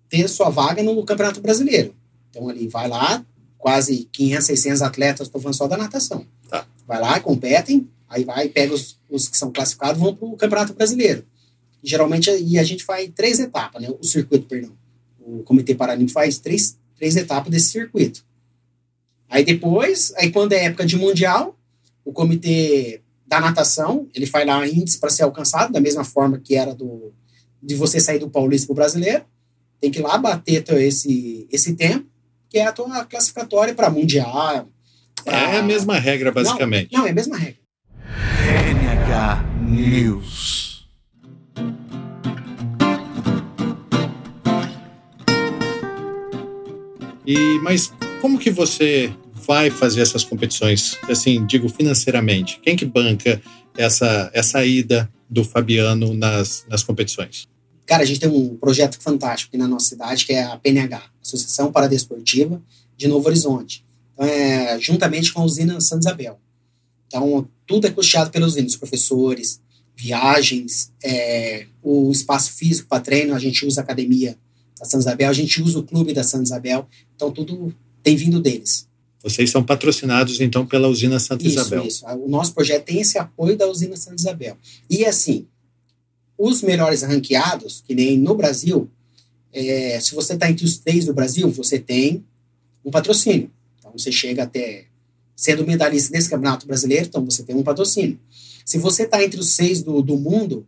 [0.09, 1.95] ter sua vaga no Campeonato Brasileiro.
[2.29, 3.25] Então, ali vai lá,
[3.57, 6.25] quase 500, 600 atletas, estou falando só da natação.
[6.49, 6.67] Tá.
[6.85, 10.73] Vai lá, competem, aí vai, pega os, os que são classificados, vão para o Campeonato
[10.73, 11.25] Brasileiro.
[11.81, 13.89] E, geralmente, e a gente faz três etapas, né?
[13.89, 14.71] O circuito, perdão.
[15.19, 18.23] O Comitê Paralímpico faz três, três etapas desse circuito.
[19.29, 21.57] Aí depois, aí quando é época de mundial,
[22.03, 26.55] o comitê da natação, ele faz lá índice para ser alcançado, da mesma forma que
[26.55, 27.13] era do
[27.61, 29.25] de você sair do paulista para o brasileiro.
[29.81, 32.05] Tem que ir lá bater esse, esse tempo,
[32.47, 34.69] que é a tua classificatória para mundial.
[35.25, 36.91] É a mesma regra, basicamente.
[36.91, 37.59] Não, não, é a mesma regra.
[38.71, 40.87] NH News.
[47.27, 47.91] E mas
[48.25, 50.97] como que você vai fazer essas competições?
[51.03, 53.39] Assim, digo financeiramente, quem que banca
[53.77, 57.47] essa essa ida do Fabiano nas, nas competições?
[57.85, 61.03] Cara, a gente tem um projeto fantástico aqui na nossa cidade, que é a PNH,
[61.21, 62.59] Associação Paradesportiva
[62.97, 63.85] de Novo Horizonte.
[64.15, 66.39] Então, é, juntamente com a usina Santa Isabel.
[67.05, 69.61] Então, tudo é custeado pelos usinas, os professores,
[69.95, 74.35] viagens, é, o espaço físico para treino, a gente usa a academia
[74.79, 77.71] da Santa Isabel, a gente usa o clube da Santa Isabel, então tudo
[78.05, 78.87] tem vindo deles.
[79.21, 81.87] Vocês são patrocinados, então, pela usina Santa isso, Isabel.
[81.87, 84.55] Isso, O nosso projeto tem esse apoio da usina Santa Isabel.
[84.87, 85.47] E, assim,
[86.37, 88.87] os melhores ranqueados, que nem no Brasil,
[89.51, 92.23] é, se você está entre os três do Brasil, você tem
[92.85, 93.49] um patrocínio.
[93.79, 94.85] Então, você chega até
[95.35, 98.19] sendo medalhista desse campeonato brasileiro, então você tem um patrocínio.
[98.63, 100.67] Se você está entre os seis do, do mundo,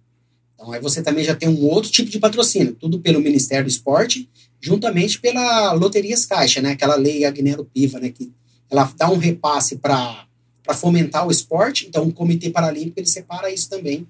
[0.57, 3.69] então aí você também já tem um outro tipo de patrocínio, tudo pelo Ministério do
[3.69, 4.27] Esporte,
[4.59, 8.33] juntamente pela Loterias Caixa, né, aquela lei Agnello Piva, né, que
[8.69, 10.27] ela dá um repasse para
[10.73, 14.07] fomentar o esporte, então o Comitê Paralímpico ele separa isso também,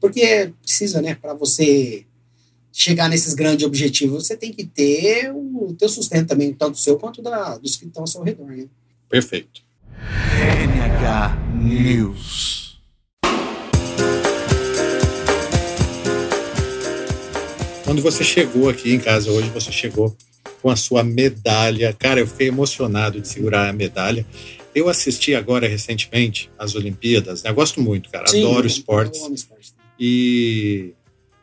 [0.00, 2.06] porque precisa, né, para você
[2.72, 7.20] chegar nesses grandes objetivos, você tem que ter o teu sustento também, tanto seu quanto
[7.20, 8.66] da, dos que estão ao seu redor, né?
[9.08, 9.62] Perfeito.
[9.98, 12.67] NH News.
[17.88, 20.14] Quando você chegou aqui em casa hoje, você chegou
[20.60, 21.90] com a sua medalha.
[21.98, 24.26] Cara, eu fiquei emocionado de segurar a medalha.
[24.74, 27.48] Eu assisti agora recentemente as Olimpíadas, né?
[27.48, 28.26] Eu gosto muito, cara.
[28.26, 29.48] Sim, Adoro esportes.
[29.98, 30.92] E,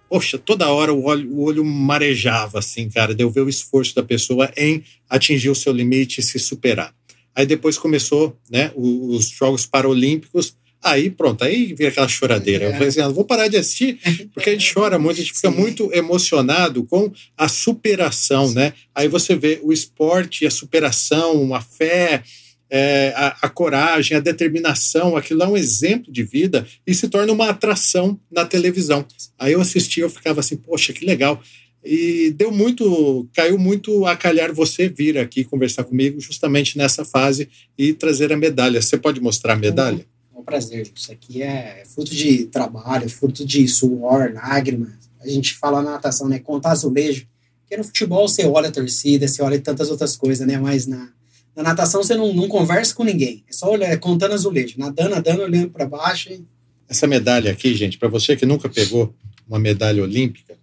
[0.07, 3.95] poxa, toda hora o olho, o olho marejava, assim, cara, de eu ver o esforço
[3.95, 6.93] da pessoa em atingir o seu limite e se superar.
[7.33, 10.55] Aí depois começou, né, os Jogos Paralímpicos.
[10.85, 12.65] Aí pronto, aí veio aquela choradeira.
[12.65, 12.73] Eu É.
[12.73, 13.97] falei assim, ah, vou parar de assistir,
[14.33, 15.57] porque a gente chora muito, a gente fica Sim.
[15.57, 18.71] muito emocionado com a superação, né?
[18.93, 22.21] Aí você vê o esporte, a superação, a fé,
[22.69, 27.33] é, a, a coragem, a determinação, aquilo é um exemplo de vida e se torna
[27.33, 29.05] uma atração na televisão.
[29.39, 31.41] Aí eu assistia, eu ficava assim, poxa, que legal.
[31.83, 37.47] E deu muito, caiu muito a calhar você vir aqui conversar comigo justamente nessa fase
[37.77, 38.81] e trazer a medalha.
[38.81, 40.05] Você pode mostrar a medalha?
[40.45, 40.91] Prazer.
[40.95, 44.93] Isso aqui é fruto de trabalho, fruto de suor, lágrimas.
[45.19, 46.39] A gente fala na natação, né?
[46.39, 47.27] Contar azulejo.
[47.61, 50.57] Porque no futebol você olha a torcida, você olha tantas outras coisas, né?
[50.57, 51.09] Mas na,
[51.55, 53.43] na natação você não, não conversa com ninguém.
[53.49, 54.75] É só olhar, é contando azulejo.
[54.77, 56.31] Nadando, nadando, olhando para baixo.
[56.31, 56.45] E...
[56.87, 59.15] Essa medalha aqui, gente, para você que nunca pegou
[59.47, 60.55] uma medalha olímpica,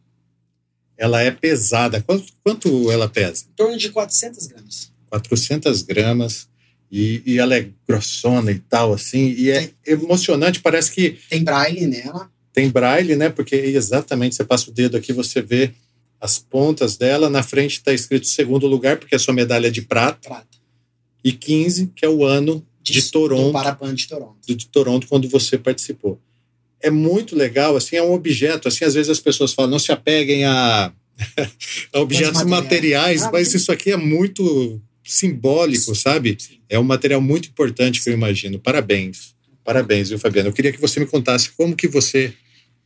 [0.97, 2.01] ela é pesada.
[2.01, 3.47] Quanto, quanto ela pesa?
[3.51, 4.93] Em torno de 400 gramas.
[5.11, 6.49] 400 gramas
[6.93, 11.87] e, e ela é grossona e tal, assim, e é emocionante, parece que Tem braille
[11.87, 12.31] nela.
[12.53, 13.31] tem braille, né?
[13.31, 15.73] Porque exatamente você passa o dedo aqui, você vê
[16.21, 19.81] as pontas dela, na frente está escrito segundo lugar, porque a sua medalha é de
[19.83, 20.47] prata, Prata.
[21.25, 23.47] e 15, que é o ano de Toronto.
[23.47, 24.37] Do Parapan de Toronto.
[24.47, 26.21] do- de Toronto quando você participou.
[26.81, 29.91] É muito legal, assim, é um objeto, assim, às vezes as pessoas falam, não se
[29.93, 30.93] apeguem a,
[31.93, 33.23] a objetos materiais, materiais.
[33.23, 36.37] Ah, mas mas- isso aqui é muito simbólico, sabe?
[36.69, 38.59] É um material muito importante que eu imagino.
[38.59, 39.35] Parabéns.
[39.65, 40.49] Parabéns, viu, Fabiano?
[40.49, 42.35] Eu queria que você me contasse como que você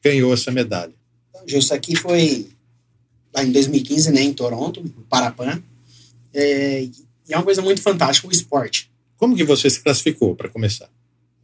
[0.02, 0.92] ganhou essa medalha.
[1.30, 2.48] Então, isso aqui foi
[3.34, 5.62] lá em 2015, né, em Toronto, no Parapan.
[6.32, 6.82] É,
[7.28, 8.90] e é uma coisa muito fantástica o esporte.
[9.16, 10.90] Como que você se classificou, para começar?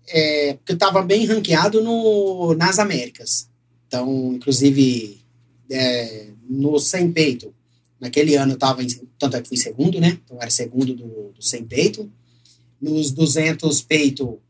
[0.09, 3.49] É, porque eu estava bem ranqueado no, nas Américas.
[3.87, 5.21] Então, inclusive,
[5.71, 7.55] é, no 100 peito,
[8.03, 8.83] naquele ano eu estava,
[9.17, 10.19] tanto é que fui segundo, né?
[10.25, 12.13] Então, era segundo do, do 100 peito.
[12.81, 14.41] Nos 200 peito,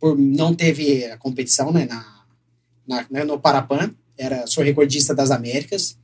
[0.00, 2.24] por, não teve a competição, né, na,
[2.84, 5.96] na, né, no Parapan, era, sou recordista das Américas.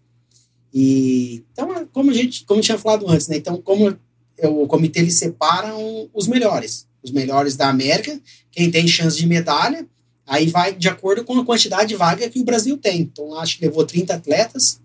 [0.73, 3.37] E, então, como a gente, como tinha falado antes, né?
[3.37, 3.99] Então, como
[4.39, 6.87] eu, o comitê, eles separam os melhores.
[7.03, 8.17] Os melhores da América,
[8.53, 9.85] quem tem chance de medalha,
[10.25, 13.01] aí vai de acordo com a quantidade de vaga que o Brasil tem.
[13.01, 14.81] Então, acho que levou 30 atletas,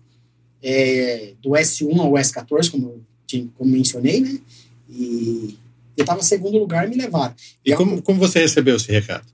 [0.62, 4.38] é, do S1 ao S14, como eu tinha- como mencionei, né?
[4.88, 5.56] E
[5.96, 7.34] eu estava em segundo lugar e me levaram.
[7.64, 9.26] E é um- como, como você recebeu esse recado?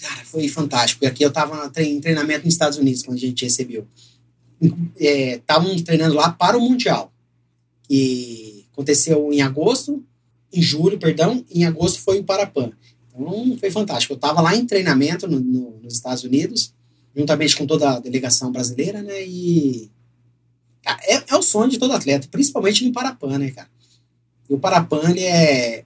[0.00, 1.04] Cara, foi fantástico.
[1.04, 3.86] E aqui eu estava em treinamento nos Estados Unidos, quando a gente recebeu.
[4.98, 7.12] Estavam treinando lá para o Mundial,
[7.88, 10.02] que aconteceu em agosto
[10.52, 12.70] em julho, perdão, em agosto foi o Parapan.
[13.08, 14.12] Então foi fantástico.
[14.12, 16.72] Eu estava lá em treinamento no, no, nos Estados Unidos,
[17.16, 19.26] juntamente com toda a delegação brasileira, né?
[19.26, 19.90] E
[20.86, 23.68] é, é, o sonho de todo atleta, principalmente no Parapan, né, cara?
[24.48, 25.84] E o Parapan é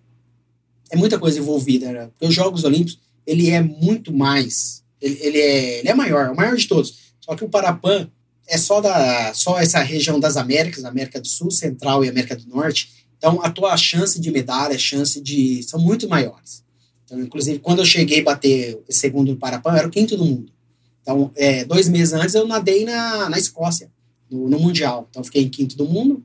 [0.90, 2.06] é muita coisa envolvida, né?
[2.06, 6.30] Porque os Jogos Olímpicos ele é muito mais, ele, ele, é, ele é maior, é
[6.30, 7.12] o maior de todos.
[7.20, 8.08] Só que o Parapan
[8.46, 12.48] é só da só essa região das Américas, América do Sul, Central e América do
[12.48, 13.06] Norte.
[13.18, 16.64] Então a tua chance de medalha, a chance de são muito maiores.
[17.08, 20.26] Então, inclusive, quando eu cheguei a bater segundo no Parapan, eu era o quinto do
[20.26, 20.52] mundo.
[21.00, 23.90] Então, é, dois meses antes, eu nadei na, na Escócia,
[24.30, 25.06] no, no Mundial.
[25.10, 26.22] Então, fiquei em quinto do mundo.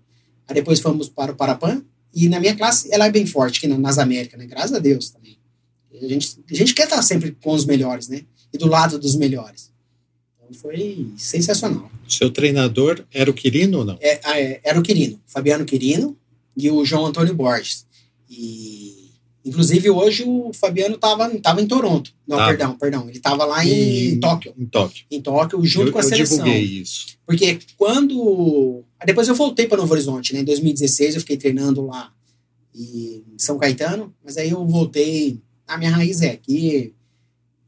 [0.48, 1.84] Aí depois fomos para o Parapan.
[2.14, 4.46] E na minha classe, ela é bem forte aqui nas Américas, né?
[4.46, 5.38] Graças a Deus também.
[6.02, 8.24] A gente, a gente quer estar sempre com os melhores, né?
[8.52, 9.72] E do lado dos melhores.
[10.36, 11.90] Então, foi sensacional.
[12.08, 13.98] Seu treinador era o Quirino ou não?
[14.00, 16.18] É, é, era o Quirino, Fabiano Quirino
[16.56, 17.86] e o João Antônio Borges.
[18.30, 18.93] E
[19.46, 22.12] Inclusive, hoje o Fabiano estava tava em Toronto.
[22.26, 22.50] Não, tava.
[22.50, 23.10] perdão, perdão.
[23.10, 24.54] Ele estava lá em, em, Tóquio.
[24.58, 25.06] Em Tóquio.
[25.12, 26.38] Em Tóquio, junto eu, com a eu seleção.
[26.38, 27.08] Eu divulguei isso.
[27.26, 28.84] Porque quando...
[29.06, 30.40] Depois eu voltei para Novo Horizonte, né?
[30.40, 32.14] Em 2016 eu fiquei treinando lá
[32.74, 34.14] em São Caetano.
[34.24, 35.42] Mas aí eu voltei...
[35.68, 36.94] A minha raiz é aqui.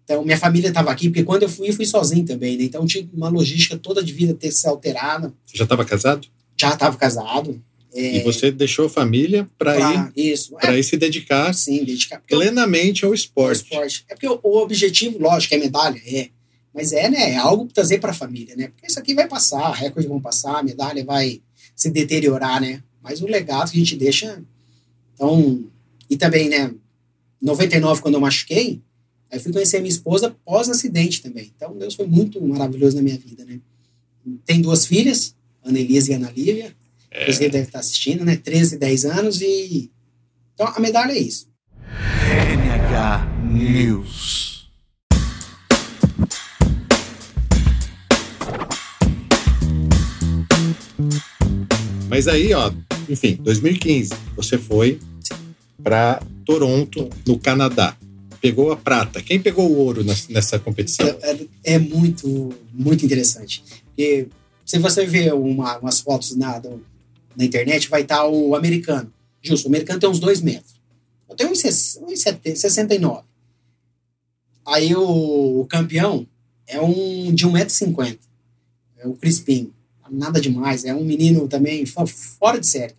[0.06, 2.64] Então, minha família estava aqui, porque quando eu fui, eu fui sozinho também, né?
[2.64, 5.36] Então, tinha uma logística toda de vida ter se alterado.
[5.44, 6.28] Você já estava casado?
[6.56, 7.62] Já estava casado.
[7.96, 10.54] É, e você deixou a família para ir, isso.
[10.62, 13.74] É, ir se dedicar, sim, dedicar plenamente ao esporte.
[13.74, 14.06] ao esporte.
[14.10, 16.28] É porque o, o, objetivo, lógico, é medalha, é.
[16.74, 17.32] Mas é, né?
[17.32, 18.68] É algo para trazer para a família, né?
[18.68, 21.42] Porque isso aqui vai passar, recordes vão passar, a medalha vai
[21.74, 22.84] se deteriorar, né?
[23.02, 24.44] Mas o legado que a gente deixa.
[25.14, 25.64] Então.
[26.10, 26.74] E também, né?
[27.42, 28.82] 99, quando eu machuquei,
[29.32, 31.54] aí fui conhecer a minha esposa pós-acidente também.
[31.56, 33.62] Então, Deus foi muito maravilhoso na minha vida, né?
[34.46, 36.76] Tem duas filhas, Ana Elisa e Ana Lívia
[37.18, 37.32] é.
[37.32, 38.36] Você deve estar assistindo, né?
[38.36, 39.90] 13, 10 anos e.
[40.54, 41.48] Então a medalha é isso.
[41.88, 44.70] NH News.
[52.10, 52.72] Mas aí, ó,
[53.10, 55.00] enfim, 2015, você foi
[55.82, 57.96] para Toronto, no Canadá.
[58.42, 59.22] Pegou a prata.
[59.22, 61.08] Quem pegou o ouro nessa competição?
[61.08, 63.64] É, é, é muito, muito interessante.
[63.86, 64.28] Porque
[64.66, 66.62] se você ver uma, umas fotos na,
[67.36, 69.12] na internet, vai estar o americano.
[69.42, 70.76] Justo, o americano tem uns 2 metros.
[71.30, 73.24] Eu tenho uns 69.
[74.66, 76.28] Aí o, o, campeão
[76.68, 78.18] é um de 1,50m.
[78.98, 79.72] É o Crispim.
[80.10, 80.86] Nada demais.
[80.86, 82.96] É um menino também fora de série.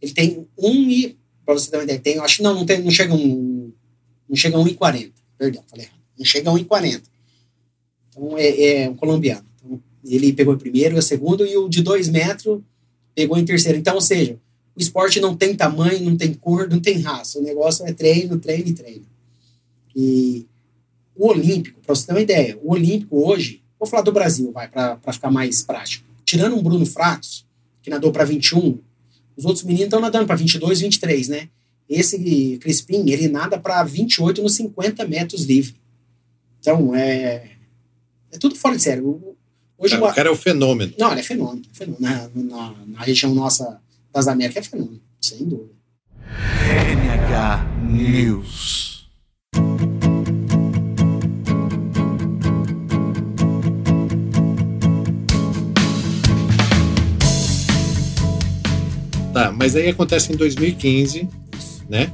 [0.00, 1.18] Ele tem um e.
[1.44, 3.72] Pra você ideia, tem, acho não, não, tem, não chega um.
[4.28, 5.12] Não chega a 1,40.
[5.36, 6.00] Perdão, falei errado.
[6.18, 7.02] Não chega a 1,40.
[8.08, 9.44] Então é, é um colombiano.
[9.56, 12.62] Então, ele pegou o primeiro, o segundo, e o de 2 metros
[13.14, 13.78] pegou em terceiro.
[13.78, 14.38] Então, ou seja,
[14.76, 17.38] o esporte não tem tamanho, não tem cor, não tem raça.
[17.38, 19.06] O negócio é treino, treino e treino.
[19.94, 20.46] E
[21.14, 24.68] o Olímpico, para você ter uma ideia, o Olímpico hoje, vou falar do Brasil, vai,
[24.68, 26.04] para ficar mais prático.
[26.24, 27.46] Tirando um Bruno Fratos,
[27.82, 28.78] que nadou para 21,
[29.36, 31.48] os outros meninos estão nadando para 22, 23, né?
[31.88, 35.76] Esse Crispim, ele nada para 28 nos 50 metros livre.
[36.60, 37.50] Então, é,
[38.32, 39.33] é tudo fora de sério.
[39.84, 40.94] Hoje, o cara é o fenômeno.
[40.98, 41.62] Não, ele é fenômeno.
[41.70, 42.00] É fenômeno.
[42.00, 43.78] Na, na, na, região nossa
[44.10, 45.74] das Américas é fenômeno, sem dúvida.
[46.24, 49.06] NH News.
[59.34, 61.28] Tá, mas aí acontece em 2015,
[61.90, 62.10] né?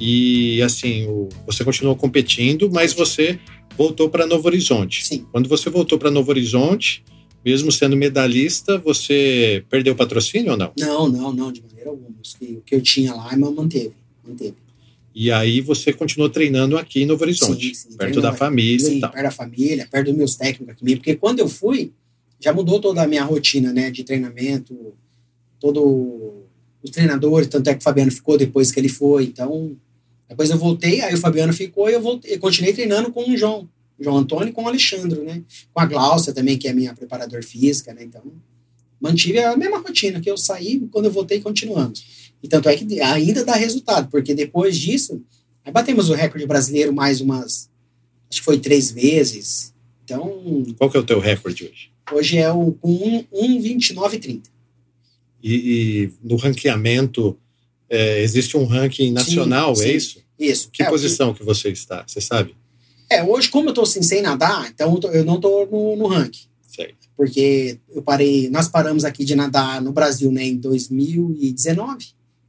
[0.00, 3.38] E assim, o, você continuou competindo, mas você
[3.76, 5.06] voltou para Novo Horizonte.
[5.06, 5.26] Sim.
[5.30, 7.04] Quando você voltou para Novo Horizonte,
[7.44, 10.72] mesmo sendo medalhista, você perdeu o patrocínio ou não?
[10.78, 12.10] Não, não, não, de maneira alguma.
[12.10, 13.94] O que eu tinha lá, manteve,
[14.26, 14.54] manteve.
[15.14, 18.96] E aí você continuou treinando aqui em Novo Horizonte, sim, sim, perto da família sim,
[18.96, 19.10] e tal.
[19.10, 21.92] perto da família, perto dos meus técnicos aqui mesmo, porque quando eu fui,
[22.40, 24.94] já mudou toda a minha rotina, né, de treinamento,
[25.60, 26.44] todo
[26.82, 29.76] os treinadores, tanto é que o Fabiano ficou depois que ele foi, então
[30.28, 33.36] depois eu voltei, aí o Fabiano ficou e eu voltei, eu continuei treinando com o
[33.36, 33.68] João,
[34.02, 35.42] João Antônio com o Alexandre, né?
[35.72, 38.02] Com a Glaucia também, que é minha preparadora física, né?
[38.02, 38.22] Então,
[39.00, 42.32] mantive a mesma rotina que eu saí, quando eu voltei, continuamos.
[42.42, 45.22] E tanto é que ainda dá resultado, porque depois disso,
[45.64, 47.70] aí batemos o recorde brasileiro mais umas,
[48.30, 49.72] acho que foi três vezes.
[50.04, 50.64] Então.
[50.76, 51.90] Qual que é o teu recorde hoje?
[52.12, 54.42] Hoje é o com 1,29,30.
[55.42, 57.36] E, e no ranqueamento,
[57.88, 59.96] é, existe um ranking nacional, sim, é sim.
[59.96, 60.22] isso?
[60.38, 60.70] Isso.
[60.70, 61.40] Que é, posição que...
[61.40, 62.04] que você está?
[62.06, 62.54] Você sabe?
[63.12, 66.46] É, hoje, como eu estou assim, sem nadar, então eu não estou no, no ranking.
[66.66, 67.08] Certo.
[67.16, 72.06] Porque eu parei, nós paramos aqui de nadar no Brasil né, em 2019.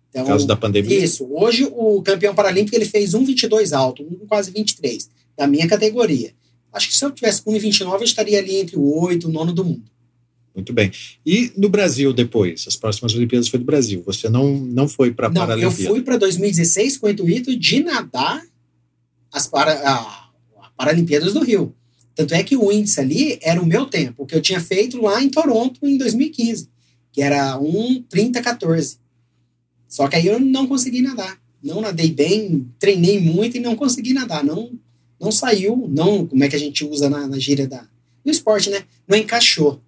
[0.09, 1.03] Então, Por causa da pandemia?
[1.03, 1.27] Isso.
[1.29, 6.33] Hoje, o campeão paralímpico ele fez 1,22 alto, um quase 23, da minha categoria.
[6.71, 9.33] Acho que se eu tivesse com 1,29, eu estaria ali entre o 8 e o
[9.33, 9.83] 9 do mundo.
[10.55, 10.91] Muito bem.
[11.25, 12.65] E no Brasil depois?
[12.67, 14.03] As próximas Olimpíadas foi do Brasil.
[14.05, 15.89] Você não, não foi para a Não, eu Paralimpíada?
[15.89, 18.41] fui para 2016 com o intuito de nadar
[19.31, 20.22] as para, a
[20.87, 21.73] Paralimpíadas do Rio.
[22.13, 25.23] Tanto é que o índice ali era o meu tempo, que eu tinha feito lá
[25.23, 26.67] em Toronto em 2015,
[27.11, 28.97] que era 1,30,14.
[29.87, 31.39] Só que aí eu não consegui nadar.
[31.63, 34.43] Não nadei bem, treinei muito e não consegui nadar.
[34.43, 34.71] Não,
[35.19, 37.87] não saiu, não, como é que a gente usa na, na gíria da,
[38.25, 38.83] no esporte, né?
[39.07, 39.81] Não encaixou.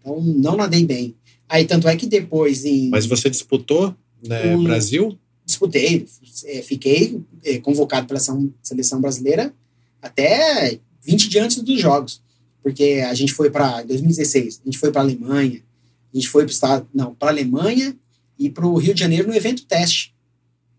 [0.00, 1.14] Então, não nadei bem.
[1.48, 5.18] Aí, tanto é que depois, em Mas você disputou né, O- Brasil?
[5.44, 6.06] disputei,
[6.44, 8.20] é, fiquei é, convocado pela
[8.62, 9.52] seleção brasileira
[10.02, 12.20] até 20 dias antes dos jogos,
[12.62, 15.62] porque a gente foi para 2016, a gente foi para Alemanha,
[16.12, 17.96] a gente foi para estado, não, para Alemanha
[18.38, 20.14] e para o Rio de Janeiro no evento teste.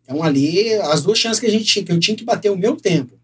[0.04, 2.58] Então ali as duas chances que a gente tinha, que eu tinha que bater o
[2.58, 3.18] meu tempo.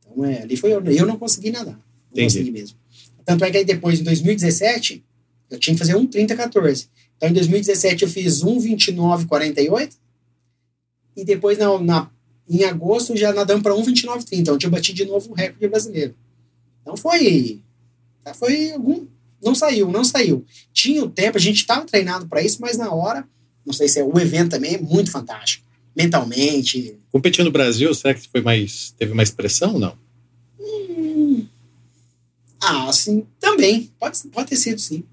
[0.00, 1.80] Então é, ali foi eu, eu não consegui nadar, não
[2.10, 2.24] Entendi.
[2.24, 2.78] consegui mesmo.
[3.24, 5.04] Tanto é que aí depois em 2017
[5.50, 6.88] eu tinha que fazer um 30-14.
[7.16, 9.96] Então, em 2017, eu fiz um 29,48.
[11.16, 12.10] E depois, na, na,
[12.48, 14.26] em agosto, já nadamos para um 29,30.
[14.32, 16.14] Então, eu tinha batido de novo o recorde brasileiro.
[16.82, 17.60] Então, foi.
[18.34, 19.06] Foi algum.
[19.42, 20.44] Não saiu, não saiu.
[20.72, 23.26] Tinha o tempo, a gente estava treinado para isso, mas na hora,
[23.64, 24.04] não sei se é.
[24.04, 25.64] O evento também é muito fantástico.
[25.94, 26.96] Mentalmente.
[27.10, 30.06] Competir no Brasil, será que foi mais, teve mais pressão ou não?
[32.60, 33.90] Ah, assim, também.
[33.98, 35.04] Pode, pode ter sido, sim.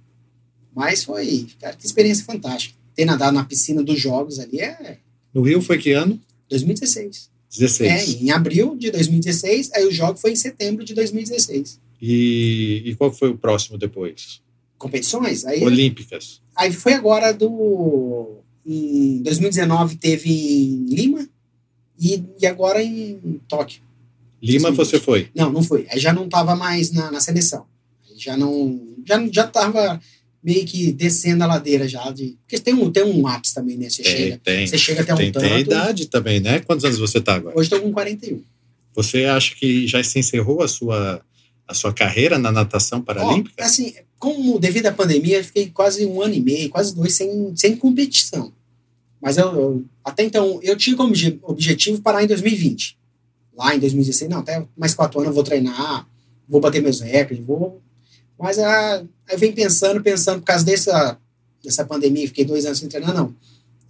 [0.76, 1.48] Mas foi.
[1.60, 2.76] Cara, que experiência fantástica.
[2.96, 4.98] Ter nadado na piscina dos jogos ali é
[5.34, 6.20] No Rio foi que ano?
[6.50, 7.32] 2016.
[7.58, 7.92] 16.
[7.92, 11.80] É, em abril de 2016, aí o jogo foi em setembro de 2016.
[12.02, 14.42] E, e qual foi o próximo depois?
[14.78, 15.46] Competições?
[15.46, 16.42] Aí, Olímpicas.
[16.56, 18.40] aí foi agora do.
[18.66, 21.28] Em 2019 teve em Lima
[22.00, 23.82] e, e agora em Tóquio.
[24.42, 25.30] Lima você foi.
[25.34, 25.86] Não, não foi.
[25.90, 27.66] Aí já não estava mais na, na seleção.
[28.18, 28.82] Já não.
[29.06, 30.02] Já, já tava
[30.44, 32.10] meio que descendo a ladeira já.
[32.12, 33.90] De, porque tem um, tem um ápice também, né?
[33.90, 34.68] Você, Tem, chega, tem.
[34.68, 35.44] você chega até um Tem, tanto.
[35.44, 36.60] tem a idade também, né?
[36.60, 37.58] Quantos anos você tá agora?
[37.58, 38.42] Hoje estou com 41.
[38.96, 41.22] Você acha que já se encerrou a sua,
[41.68, 43.64] a sua carreira na natação Ó, paralímpica?
[43.64, 47.54] assim, como devido à pandemia, eu fiquei quase um ano e meio, quase dois, sem,
[47.56, 48.52] sem competição.
[49.22, 52.98] Mas eu, eu- até então, eu tinha como obje- objetivo parar em 2020.
[53.56, 56.06] Lá em 2016, não, até mais quatro anos eu vou treinar,
[56.50, 57.82] vou bater meus recordes, vou.
[58.38, 61.18] Mas ah, aí eu venho pensando, pensando, por causa dessa,
[61.64, 63.34] dessa pandemia, fiquei dois anos sem treinar, não.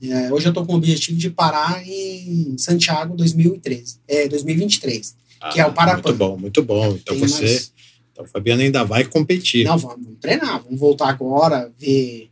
[0.01, 5.15] É, hoje eu estou com o objetivo de parar em Santiago 2013, é, 2023.
[5.51, 6.01] que é o Parapan.
[6.09, 6.87] Muito bom, muito bom.
[6.95, 7.73] Então Tem você, mais-
[8.11, 9.65] então o Fabiano ainda vai competir.
[9.65, 12.29] Não, vamos treinar, vamos voltar agora, ver.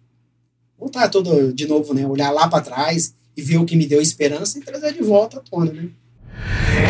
[0.77, 2.05] Voltar tudo de novo, né?
[2.07, 5.37] Olhar lá para trás e ver o que me deu esperança e trazer de volta
[5.37, 5.89] à tona, né?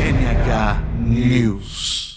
[0.09, 2.10] NH News.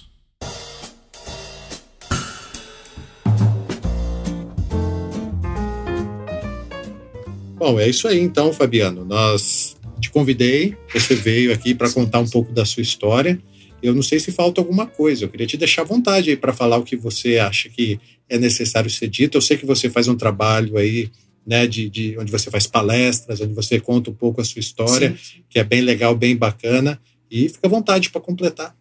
[7.56, 9.04] Bom, é isso aí então, Fabiano.
[9.04, 13.40] Nós te convidei, você veio aqui para contar um pouco da sua história.
[13.82, 15.24] Eu não sei se falta alguma coisa.
[15.24, 18.38] Eu queria te deixar à vontade aí para falar o que você acha que é
[18.38, 19.36] necessário ser dito.
[19.36, 21.10] Eu sei que você faz um trabalho aí,
[21.46, 25.10] né, de, de onde você faz palestras, onde você conta um pouco a sua história,
[25.10, 25.42] Sim.
[25.48, 27.00] que é bem legal, bem bacana.
[27.30, 28.74] E fica à vontade para completar.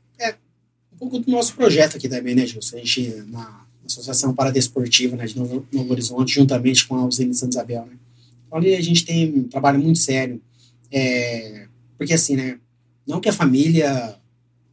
[0.93, 2.77] Um pouco do nosso projeto aqui também, né, Gilson?
[2.77, 7.37] A gente, na Associação Paradesportiva né, de Novo, Novo Horizonte, juntamente com a usina de
[7.37, 7.97] Santa Isabel, né?
[8.53, 10.41] Ali a gente tem um trabalho muito sério.
[10.91, 12.59] É, porque, assim, né?
[13.07, 14.15] Não que a família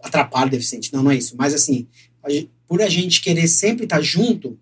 [0.02, 1.34] atrapalhe o deficiente, não, não é isso.
[1.36, 1.86] Mas, assim,
[2.22, 4.58] a gen- por a gente querer sempre estar junto,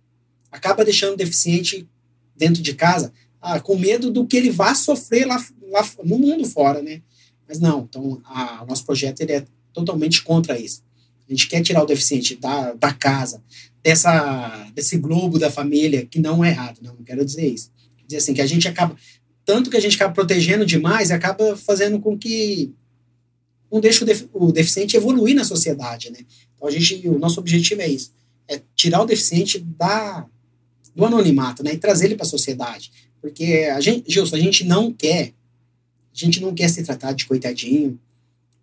[0.51, 1.87] acaba deixando o deficiente
[2.37, 6.45] dentro de casa ah, com medo do que ele vá sofrer lá, lá no mundo
[6.47, 7.03] fora, né?
[7.47, 10.83] Mas não, então a- o nosso projeto ele é totalmente contra isso.
[11.29, 13.43] A gente quer tirar o deficiente da, da casa,
[13.83, 17.71] dessa, desse globo da família, que não é errado, não, não quero dizer isso.
[18.09, 18.97] Dizer assim, que a gente acaba,
[19.45, 22.73] tanto que a gente acaba protegendo demais, acaba fazendo com que
[23.71, 26.19] não deixe o, o deficiente evoluir na sociedade, né?
[26.57, 28.13] Então a gente, o nosso objetivo é isso,
[28.49, 30.27] é tirar o deficiente da,
[30.97, 31.75] do anonimato, né?
[31.75, 32.91] E trazer ele para a sociedade.
[33.21, 35.35] Porque a gente, Gilson, a gente não quer,
[36.13, 38.01] a gente não quer ser tratado de coitadinho,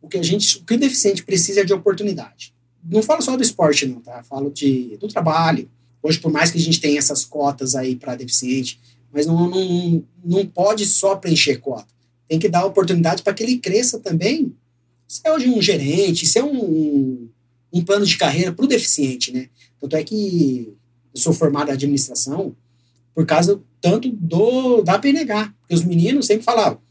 [0.01, 2.53] o que a gente, o que o deficiente precisa é de oportunidade.
[2.83, 4.23] Não falo só do esporte, não, tá?
[4.23, 5.69] Falo de, do trabalho.
[6.01, 8.79] Hoje, por mais que a gente tenha essas cotas aí para deficiente,
[9.15, 11.87] mas não, não, não pode só preencher cota.
[12.27, 14.53] Tem que dar oportunidade para que ele cresça também.
[15.07, 17.29] Seja um gerente, ser um,
[17.71, 19.47] um plano de carreira para o deficiente, né?
[19.79, 20.75] Tanto é que
[21.13, 22.53] eu sou formado em administração
[23.13, 25.53] por causa tanto do da PNH.
[25.61, 26.81] Porque os meninos sempre falavam,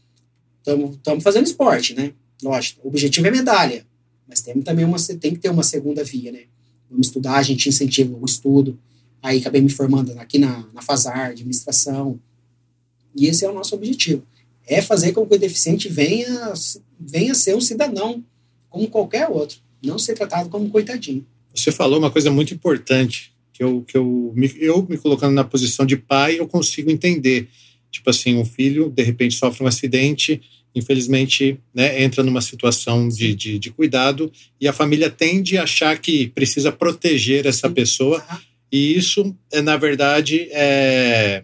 [0.65, 2.11] estamos fazendo esporte, né?
[2.41, 3.85] Lógico, o objetivo é medalha,
[4.27, 6.45] mas tem também uma, tem que ter uma segunda via, né?
[6.89, 8.79] Vamos estudar, a gente incentiva o estudo.
[9.25, 12.19] Aí acabei me formando aqui na, na FASAR, administração.
[13.15, 14.23] E esse é o nosso objetivo.
[14.67, 16.53] É fazer com que o deficiente venha,
[16.99, 18.23] venha ser um cidadão,
[18.69, 19.57] como qualquer outro.
[19.83, 21.25] Não ser tratado como coitadinho.
[21.55, 25.43] Você falou uma coisa muito importante, que eu, que eu, me, eu me colocando na
[25.43, 27.47] posição de pai, eu consigo entender.
[27.89, 30.39] Tipo assim, um filho, de repente, sofre um acidente,
[30.75, 35.97] infelizmente, né, entra numa situação de, de, de, cuidado e a família tende a achar
[35.97, 38.23] que precisa proteger essa pessoa.
[38.71, 41.43] E isso, é, na verdade, é,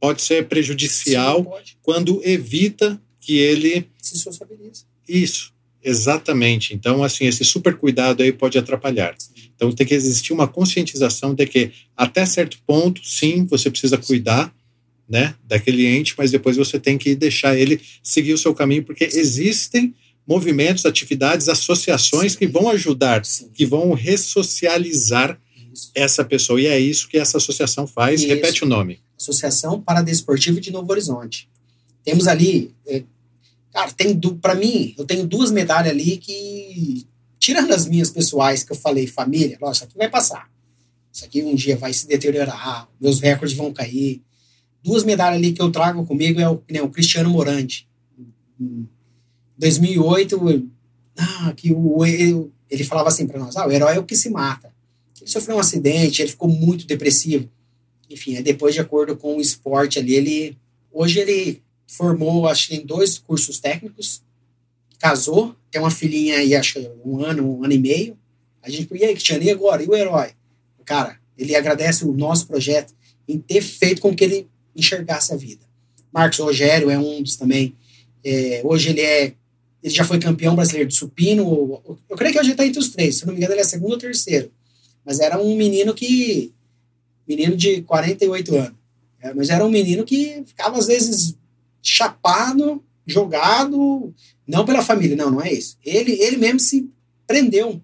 [0.00, 1.78] pode ser prejudicial Sim, pode.
[1.82, 3.88] quando evita que ele.
[4.00, 4.84] Se sociabilize.
[5.08, 6.74] Isso, exatamente.
[6.74, 9.16] Então, assim, esse super cuidado aí pode atrapalhar.
[9.54, 14.54] Então, tem que existir uma conscientização de que, até certo ponto, sim, você precisa cuidar
[15.08, 19.04] né, daquele ente, mas depois você tem que deixar ele seguir o seu caminho, porque
[19.04, 19.94] existem
[20.26, 22.38] movimentos, atividades, associações Sim.
[22.38, 23.50] que vão ajudar, Sim.
[23.52, 25.38] que vão ressocializar.
[25.94, 26.60] Essa pessoa.
[26.60, 28.20] E é isso que essa associação faz.
[28.20, 28.28] Isso.
[28.28, 29.00] Repete o nome.
[29.18, 31.48] Associação Paradesportiva de Novo Horizonte.
[32.02, 33.02] Temos ali, é,
[33.72, 37.06] cara, tem para mim, eu tenho duas medalhas ali que,
[37.38, 40.50] tirando as minhas pessoais que eu falei, família, isso aqui vai passar.
[41.12, 44.22] Isso aqui um dia vai se deteriorar, meus recordes vão cair
[44.84, 47.88] duas medalhas ali que eu trago comigo é o, né, o Cristiano Morandi.
[48.60, 48.86] Em
[49.56, 50.70] 2008,
[51.16, 54.14] ah, que o, ele, ele falava assim para nós: ah, o herói é o que
[54.14, 54.73] se mata.
[55.20, 57.48] Ele sofreu um acidente, ele ficou muito depressivo.
[58.10, 60.58] Enfim, depois, de acordo com o esporte ali, ele.
[60.92, 64.22] Hoje ele formou, acho que em dois cursos técnicos,
[64.98, 68.18] casou, tem uma filhinha aí, acho que um ano, um ano e meio.
[68.62, 69.82] A gente, e aí, Cristiano, e agora?
[69.82, 70.30] E o herói?
[70.84, 72.94] Cara, ele agradece o nosso projeto
[73.26, 75.64] em ter feito com que ele enxergasse a vida.
[76.12, 77.74] Marcos Rogério é um dos também.
[78.24, 79.34] É, hoje ele é.
[79.82, 81.82] Ele já foi campeão brasileiro de supino.
[82.08, 83.16] Eu creio que hoje está entre os três.
[83.16, 84.50] Se não me engano, ele é segundo ou terceiro.
[85.04, 86.52] Mas era um menino que.
[87.26, 88.74] Menino de 48 anos.
[89.20, 91.36] É, mas era um menino que ficava, às vezes,
[91.82, 94.14] chapado, jogado.
[94.46, 95.78] Não pela família, não, não é isso.
[95.84, 96.90] Ele, ele mesmo se
[97.26, 97.80] prendeu.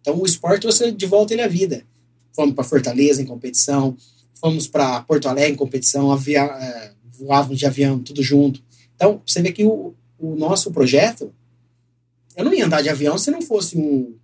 [0.00, 1.84] Então o esporte trouxe de volta ele à vida.
[2.32, 3.96] Fomos para Fortaleza em competição,
[4.40, 8.62] fomos para Porto Alegre em competição, avia, é, voávamos de avião, tudo junto.
[8.96, 11.32] Então, você vê que o, o nosso projeto,
[12.36, 14.14] eu não ia andar de avião se não fosse um,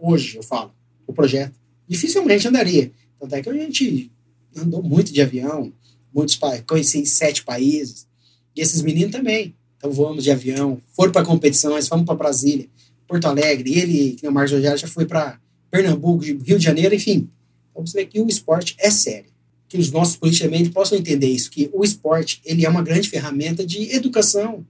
[0.00, 0.72] hoje, eu falo,
[1.06, 1.58] o projeto.
[1.88, 2.90] Dificilmente andaria.
[3.18, 4.10] Tanto é que a gente
[4.56, 5.72] andou muito de avião,
[6.14, 8.06] muitos conheci sete países,
[8.54, 9.54] e esses meninos também.
[9.76, 12.68] Então voamos de avião, foram para competições, fomos para Brasília,
[13.06, 15.38] Porto Alegre, ele, que é o Marcos Rogério, já foi para
[15.70, 17.28] Pernambuco, Rio de Janeiro, enfim.
[17.70, 19.34] Então você vê que o esporte é sério
[19.74, 23.08] que os nossos políticos também possam entender isso, que o esporte ele é uma grande
[23.08, 24.64] ferramenta de educação,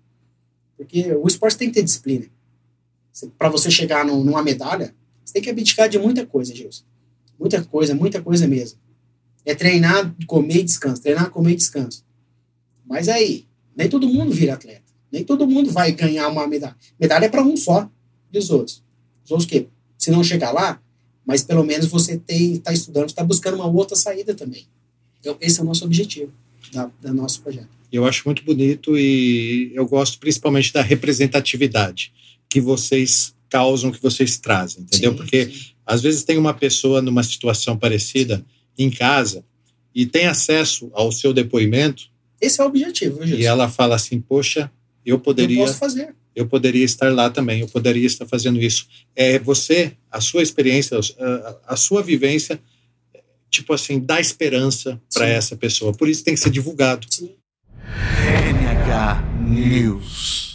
[0.78, 2.24] porque o esporte tem que ter disciplina.
[3.36, 6.84] Para você chegar numa medalha, você tem que abdicar de muita coisa, Gilson.
[7.38, 8.78] Muita coisa, muita coisa mesmo.
[9.44, 12.04] É treinar, comer e descanso, treinar, comer e descanso.
[12.86, 14.82] Mas aí, nem todo mundo vira atleta.
[15.10, 16.76] Nem todo mundo vai ganhar uma medalha.
[16.98, 17.90] Medalha é para um só,
[18.32, 18.82] e os outros?
[19.24, 20.80] Os outros que, se não chegar lá,
[21.24, 24.66] mas pelo menos você está estudando, está buscando uma outra saída também.
[25.20, 26.32] Então, esse é o nosso objetivo
[26.72, 27.68] da, da nosso projeto.
[27.90, 32.12] Eu acho muito bonito e eu gosto principalmente da representatividade
[32.48, 35.12] que vocês causam, que vocês trazem, entendeu?
[35.12, 35.73] Sim, Porque sim.
[35.86, 38.44] Às vezes tem uma pessoa numa situação parecida
[38.78, 39.44] em casa
[39.94, 42.04] e tem acesso ao seu depoimento.
[42.40, 44.70] Esse é o objetivo, viu, E ela fala assim: Poxa,
[45.04, 45.60] eu poderia.
[45.60, 46.14] Eu posso fazer.
[46.34, 48.88] Eu poderia estar lá também, eu poderia estar fazendo isso.
[49.14, 52.60] É você, a sua experiência, a, a sua vivência
[53.54, 55.92] tipo assim, dá esperança para essa pessoa.
[55.92, 57.06] Por isso tem que ser divulgado.
[57.08, 57.34] Sim.
[58.50, 60.53] NH News.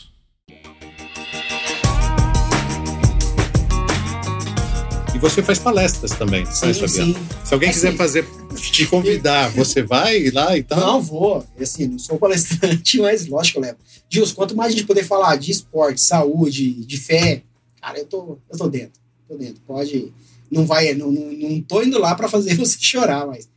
[5.20, 7.14] E você faz palestras também, sim, faz, Sim.
[7.44, 10.80] Se alguém é quiser assim, fazer, te convidar, você vai lá e tal?
[10.80, 11.46] Não, vou.
[11.60, 13.80] Assim, não sou palestrante, mas lógico que eu levo.
[14.10, 17.44] Gilson, quanto mais a gente poder falar de esporte, saúde, de fé,
[17.82, 19.02] cara, eu tô, eu tô dentro.
[19.28, 19.62] Tô dentro.
[19.68, 20.14] Pode
[20.50, 23.50] não vai, não, não, não tô indo lá para fazer você chorar, mas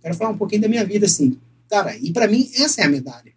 [0.00, 1.36] quero falar um pouquinho da minha vida, assim.
[1.68, 3.32] Cara, e para mim, essa é a medalha.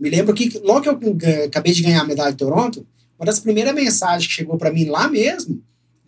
[0.00, 2.84] Me lembro que logo que eu acabei de ganhar a medalha de Toronto,
[3.16, 5.62] uma das primeiras mensagens que chegou para mim lá mesmo,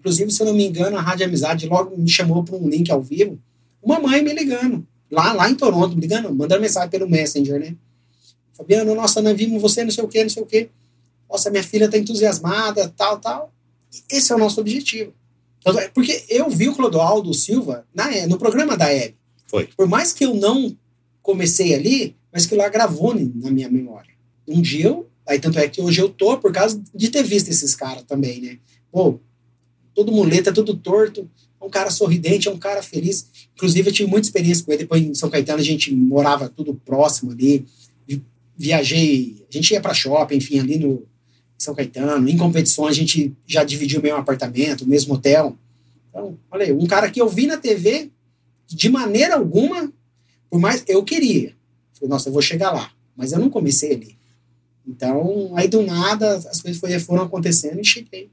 [0.07, 2.91] inclusive, se eu não me engano, a Rádio Amizade logo me chamou para um link
[2.91, 3.39] ao vivo,
[3.83, 7.75] uma mãe me ligando, lá, lá em Toronto, me ligando, mandando mensagem pelo Messenger, né?
[8.55, 10.71] Fabiano, nossa, nós vimos você, não sei o quê, não sei o quê.
[11.29, 13.53] Nossa, minha filha tá entusiasmada, tal, tal.
[14.11, 15.13] Esse é o nosso objetivo.
[15.93, 19.17] Porque eu vi o Clodoaldo Silva na, no programa da Hebe.
[19.47, 19.69] Foi.
[19.77, 20.75] Por mais que eu não
[21.21, 24.15] comecei ali, mas que lá gravou na minha memória.
[24.49, 27.49] Um dia eu Aí tanto é que hoje eu tô por causa de ter visto
[27.49, 28.59] esses caras também, né?
[28.93, 29.19] Pô,
[29.97, 31.29] todo muleta, tudo torto,
[31.59, 33.27] é um cara sorridente, é um cara feliz.
[33.55, 34.83] Inclusive, eu tive muita experiência com ele.
[34.83, 37.65] Depois em São Caetano, a gente morava tudo próximo ali.
[38.57, 41.03] Viajei, a gente ia para shopping, enfim, ali no
[41.59, 42.29] São Caetano.
[42.29, 45.57] Em competições, a gente já dividiu o mesmo apartamento, o mesmo hotel.
[46.11, 48.11] Então, olha aí, um cara que eu vi na TV,
[48.67, 49.91] de maneira alguma,
[50.51, 51.55] por mais eu queria.
[51.95, 52.91] Falei, nossa, eu vou chegar lá.
[53.17, 54.17] Mas eu não comecei ali.
[54.87, 58.31] Então, aí do nada, as coisas foram acontecendo e cheguei.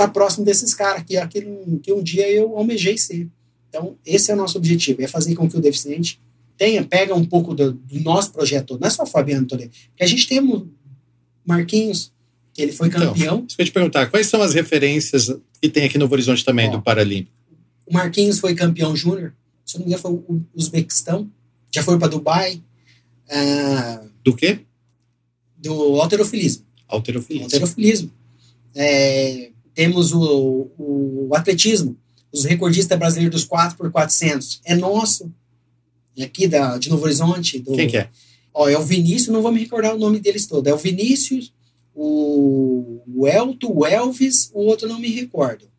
[0.00, 3.28] Tá próximo desses caras, que, aquilo, que um dia eu almejei ser.
[3.68, 6.18] Então, esse é o nosso objetivo, é fazer com que o deficiente
[6.56, 10.02] tenha, pega um pouco do, do nosso projeto, não é só o Fabiano Toledo, porque
[10.02, 10.40] a gente tem
[11.44, 12.10] Marquinhos,
[12.54, 13.44] que ele foi então, campeão.
[13.44, 16.78] Que eu te perguntar, quais são as referências que tem aqui no Horizonte também, Ó,
[16.78, 17.36] do Paralímpico?
[17.84, 19.34] O Marquinhos foi campeão júnior,
[19.66, 21.30] se não me engano foi o Uzbequistão,
[21.70, 22.62] já foi para Dubai.
[23.26, 24.60] Uh, do quê?
[25.58, 26.64] Do alterofilismo.
[26.88, 27.44] Alterofilismo.
[27.44, 28.10] Alterofilismo.
[28.74, 31.96] É, temos o, o, atletismo,
[32.32, 35.32] os recordistas brasileiros dos 4 por 400 É nosso,
[36.16, 37.58] é aqui da, de Novo Horizonte.
[37.58, 38.08] Do, Quem que é?
[38.52, 40.70] Ó, é o Vinícius, não vou me recordar o nome deles todos.
[40.70, 41.52] É o Vinícius,
[41.94, 45.70] o, o Elton, o Elvis, o outro não me recordo.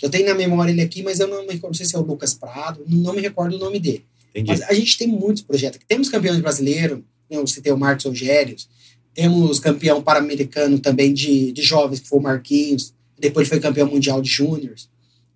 [0.00, 1.98] Eu tenho na memória ele aqui, mas eu não me recordo, não sei se é
[1.98, 4.04] o Lucas Prado, não me recordo o nome dele.
[4.30, 4.50] Entendi.
[4.50, 5.80] Mas a gente tem muitos projetos.
[5.88, 6.98] Temos campeões brasileiros,
[7.30, 8.68] né, você tem o Marcos Rogérios,
[9.14, 14.20] temos campeão pan-americano também de, de jovens, que foi o Marquinhos, depois foi campeão mundial
[14.20, 14.88] de júniores.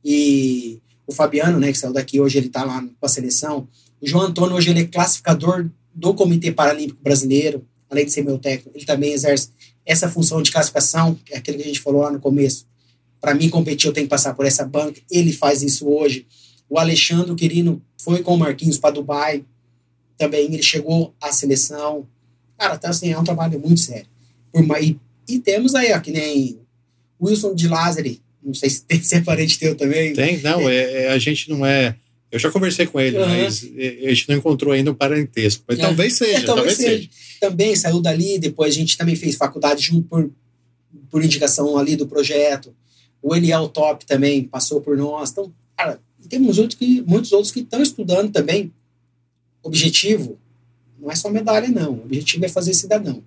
[0.04, 3.68] E o Fabiano, né, que saiu daqui, hoje ele está lá com a seleção.
[4.00, 8.38] O João Antônio, hoje ele é classificador do Comitê Paralímpico Brasileiro, além de ser meu
[8.38, 9.50] técnico, ele também exerce
[9.84, 12.66] essa função de classificação, que é aquilo que a gente falou lá no começo.
[13.20, 15.00] Para mim competir, eu tenho que passar por essa banca.
[15.10, 16.26] Ele faz isso hoje.
[16.68, 19.44] O Alexandre Quirino foi com o Marquinhos para Dubai.
[20.16, 22.06] Também ele chegou à seleção.
[22.56, 24.06] Cara, então assim, é um trabalho muito sério.
[24.52, 26.60] Por, e, e temos aí, ó, que nem
[27.20, 28.20] Wilson de Lázari.
[28.42, 30.12] Não sei se, tem, se é parente teu também.
[30.12, 31.96] Tem, não, é, é, a gente não é.
[32.32, 33.26] Eu já conversei com ele, uhum.
[33.26, 35.64] mas a gente não encontrou ainda o um parentesco.
[35.66, 35.82] Mas é.
[35.82, 36.96] talvez seja, é, talvez, talvez seja.
[36.96, 37.10] seja.
[37.40, 40.30] Também saiu dali, depois a gente também fez faculdade junto por,
[41.10, 42.74] por indicação ali do projeto.
[43.20, 45.30] O Eliel Top também passou por nós.
[45.30, 48.72] Então, cara, temos outros que, muitos outros que estão estudando também.
[49.62, 50.38] Objetivo
[51.00, 51.94] não é só medalha, não.
[51.94, 53.22] O objetivo é fazer cidadão.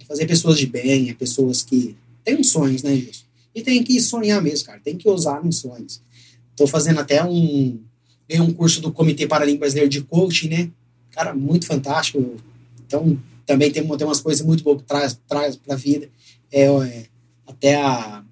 [0.00, 3.24] É fazer pessoas de bem, é pessoas que têm sonhos, né, Gilson?
[3.54, 4.80] E tem que sonhar mesmo, cara.
[4.82, 6.00] Tem que ousar nos sonhos.
[6.50, 7.80] Estou fazendo até um,
[8.30, 10.70] um curso do Comitê Paralímpico Brasileiro de Coaching, né?
[11.10, 12.36] Cara, muito fantástico.
[12.86, 16.08] Então, também tem, tem umas coisas muito boas que traz, traz para a vida.
[16.52, 17.06] É, é,
[17.46, 18.22] até a,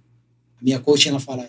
[0.60, 1.48] minha coach, ela fala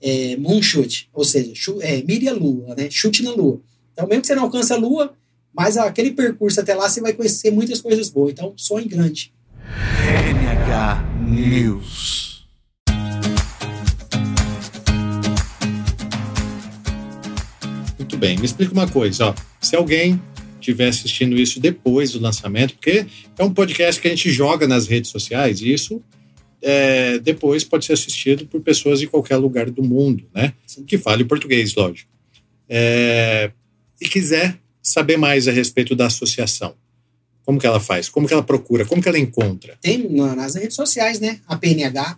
[0.00, 2.88] é, moonshot, ou seja, chute, é, mire a lua, né?
[2.90, 3.60] Chute na lua.
[3.92, 5.14] Então, mesmo que você não alcance a lua,
[5.52, 8.32] mas aquele percurso até lá, você vai conhecer muitas coisas boas.
[8.32, 9.32] Então, sonhe grande.
[9.64, 12.22] NH News.
[18.22, 18.38] bem.
[18.38, 19.34] Me explica uma coisa, ó.
[19.60, 20.22] Se alguém
[20.60, 23.04] estiver assistindo isso depois do lançamento, porque
[23.36, 26.00] é um podcast que a gente joga nas redes sociais e isso
[26.62, 30.54] é, depois pode ser assistido por pessoas de qualquer lugar do mundo, né?
[30.86, 32.08] Que fale português, lógico.
[32.68, 33.50] É,
[34.00, 36.76] e quiser saber mais a respeito da associação,
[37.52, 38.08] como que ela faz?
[38.08, 38.86] Como que ela procura?
[38.86, 39.76] Como que ela encontra?
[39.82, 41.40] Tem nas redes sociais, né?
[41.46, 42.08] A pnh.com.br,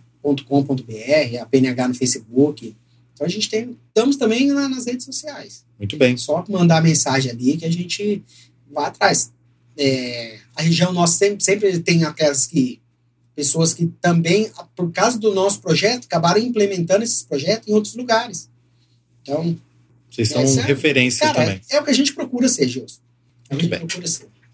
[1.41, 2.73] a PNH no Facebook,
[3.13, 5.65] então a gente tem, estamos também na, nas redes sociais.
[5.77, 6.15] Muito bem.
[6.15, 8.23] Só mandar mensagem ali que a gente
[8.71, 9.33] vai atrás.
[9.77, 12.79] É, a região nossa sempre, sempre tem aquelas que
[13.35, 18.49] pessoas que também, por causa do nosso projeto, acabaram implementando esses projetos em outros lugares.
[19.21, 19.57] Então.
[20.09, 21.61] Vocês são é, referência cara, também.
[21.69, 23.01] É, é, o que a gente procura ser, Gilson.
[23.51, 23.85] Muito bem.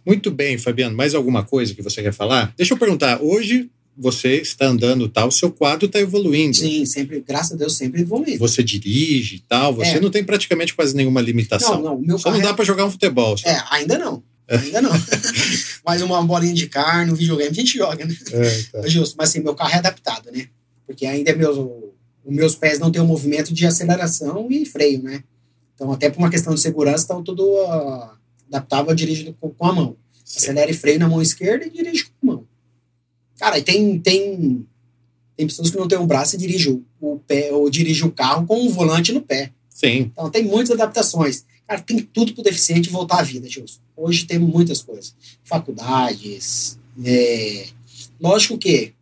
[0.06, 0.96] Muito bem, Fabiano.
[0.96, 2.54] Mais alguma coisa que você quer falar?
[2.58, 3.22] Deixa eu perguntar.
[3.22, 6.56] Hoje você está andando tal, o seu quadro está evoluindo.
[6.56, 8.40] Sim, sempre, graças a Deus, sempre evoluindo.
[8.40, 10.00] Você dirige e tal, você é.
[10.00, 11.76] não tem praticamente quase nenhuma limitação.
[11.76, 12.02] Não, não.
[12.02, 13.38] Meu só não dá para jogar um futebol.
[13.38, 13.48] Só.
[13.50, 14.24] É, ainda não.
[14.48, 14.58] É.
[14.58, 14.92] Ainda não.
[15.86, 18.16] Mas uma bolinha de carne, um videogame, a gente joga, né?
[18.32, 18.88] É, tá.
[18.88, 20.48] Justo, mas assim, meu carro é adaptado, né?
[20.86, 24.66] Porque ainda é meus, os meus pés não têm o um movimento de aceleração e
[24.66, 25.24] freio, né?
[25.74, 28.10] Então, até por uma questão de segurança, estão tudo uh,
[28.52, 29.96] adaptável a dirigir com, com a mão.
[30.26, 32.48] Acelera e freio na mão esquerda e dirige com a mão.
[33.38, 34.66] Cara, tem, tem,
[35.36, 38.46] tem pessoas que não têm um braço e dirigem o, pé, ou dirigem o carro
[38.46, 39.52] com um volante no pé.
[39.70, 40.12] Sim.
[40.12, 41.44] Então tem muitas adaptações.
[41.68, 43.80] Cara, tem tudo para o deficiente voltar à vida, Gilson.
[43.96, 45.16] Hoje tem muitas coisas.
[45.44, 46.78] Faculdades.
[47.04, 47.68] É...
[48.20, 48.94] Lógico que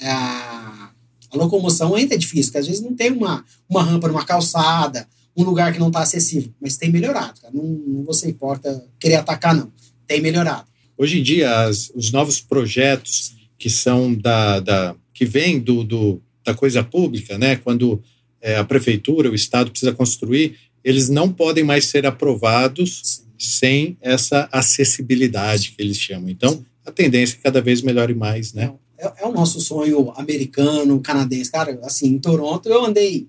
[0.00, 0.90] a,
[1.30, 5.08] a locomoção ainda é difícil, porque às vezes não tem uma, uma rampa numa calçada,
[5.36, 6.52] um lugar que não está acessível.
[6.60, 7.52] Mas tem melhorado, cara.
[7.54, 9.72] Não, não você importa querer atacar, não.
[10.06, 10.66] Tem melhorado.
[10.96, 16.22] Hoje em dia, as, os novos projetos que são da, da que vêm do, do,
[16.44, 17.56] da coisa pública, né?
[17.56, 18.02] Quando
[18.40, 24.48] é, a prefeitura, o Estado precisa construir, eles não podem mais ser aprovados sem essa
[24.52, 26.28] acessibilidade que eles chamam.
[26.28, 28.72] Então, a tendência é que cada vez melhore mais, né?
[28.98, 31.50] É, é o nosso sonho americano, canadense.
[31.50, 33.28] Cara, assim, em Toronto eu andei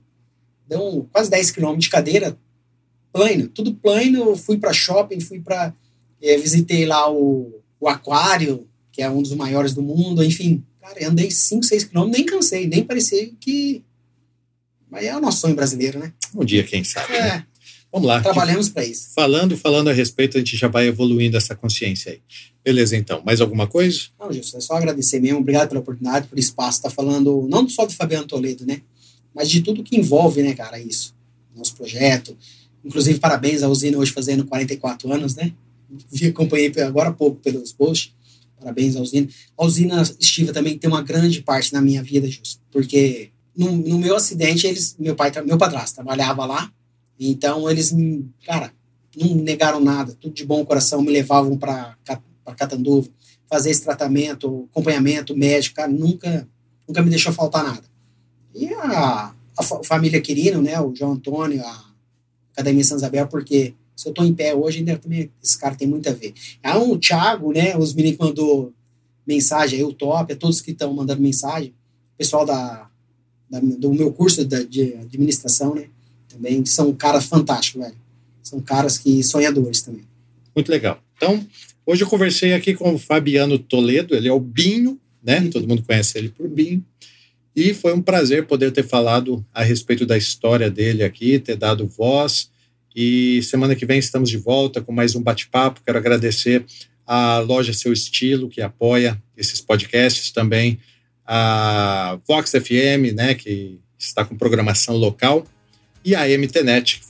[0.67, 2.37] deu quase 10 quilômetros de cadeira
[3.13, 4.35] plano, tudo plano.
[4.35, 5.73] Fui para shopping, fui para.
[6.21, 10.63] É, visitei lá o, o aquário, que é um dos maiores do mundo, enfim.
[10.81, 13.83] Cara, andei 5, 6 quilômetros, nem cansei, nem parecia que.
[14.89, 16.13] Mas é o nosso sonho brasileiro, né?
[16.35, 17.13] Um dia, quem sabe.
[17.13, 17.21] É.
[17.21, 17.45] Né?
[17.91, 18.21] Vamos lá.
[18.21, 19.11] Trabalhamos para isso.
[19.13, 22.21] Falando, falando a respeito, a gente já vai evoluindo essa consciência aí.
[22.63, 23.21] Beleza, então.
[23.23, 23.99] Mais alguma coisa?
[24.19, 25.39] Não, Gilson, é só agradecer mesmo.
[25.39, 26.81] Obrigado pela oportunidade, pelo espaço.
[26.81, 28.81] Tá falando não só do Fabiano Toledo, né?
[29.33, 31.15] Mas de tudo que envolve, né, cara, isso.
[31.55, 32.37] Nosso projeto.
[32.83, 35.53] Inclusive, parabéns à usina hoje fazendo 44 anos, né?
[36.11, 38.13] Vi, acompanhei agora há pouco pelos posts.
[38.59, 39.27] Parabéns à usina.
[39.57, 42.61] A usina estiva também tem uma grande parte na minha vida, Justo.
[42.71, 46.71] Porque no, no meu acidente, eles, meu pai, meu padrasto trabalhava lá
[47.19, 47.93] então eles,
[48.45, 48.73] cara,
[49.15, 51.95] não negaram nada, tudo de bom coração, me levavam para
[52.57, 53.09] Catanduva,
[53.49, 56.47] fazer esse tratamento, acompanhamento médico, cara, nunca,
[56.87, 57.83] nunca me deixou faltar nada.
[58.53, 61.85] E a, a família Quirino, né, o João Antônio, a
[62.53, 65.87] Academia São Isabel, porque se eu estou em pé hoje, ainda também esse cara tem
[65.87, 66.33] muito a ver.
[66.61, 68.73] Aí o Thiago, né, os meninos que mandou
[69.25, 71.73] mensagem o Top, a todos que estão mandando mensagem,
[72.17, 72.89] pessoal da,
[73.49, 75.87] da, do meu curso de, de administração, né,
[76.29, 77.95] também são caras fantásticos, velho.
[78.41, 80.03] São caras que sonhadores também.
[80.55, 81.01] Muito legal.
[81.15, 81.45] Então,
[81.85, 85.39] hoje eu conversei aqui com o Fabiano Toledo, ele é o Binho, né?
[85.39, 85.49] Uhum.
[85.49, 86.83] Todo mundo conhece ele por Binho.
[87.55, 91.87] E foi um prazer poder ter falado a respeito da história dele aqui, ter dado
[91.87, 92.49] voz.
[92.95, 95.81] E semana que vem estamos de volta com mais um bate-papo.
[95.85, 96.65] Quero agradecer
[97.05, 100.79] a loja Seu Estilo, que apoia esses podcasts, também
[101.25, 105.45] a Vox FM, né, que está com programação local
[106.03, 107.05] e a MTNet, que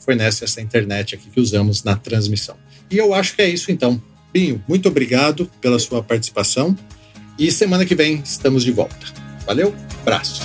[0.00, 2.56] fornece essa internet aqui que usamos na transmissão.
[2.90, 4.00] E eu acho que é isso então.
[4.32, 6.76] Binho, muito obrigado pela sua participação
[7.38, 9.17] e semana que vem estamos de volta.
[9.48, 10.42] Valeu, abraço.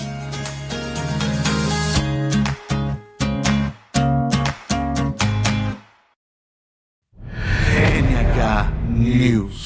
[8.00, 9.63] NH News.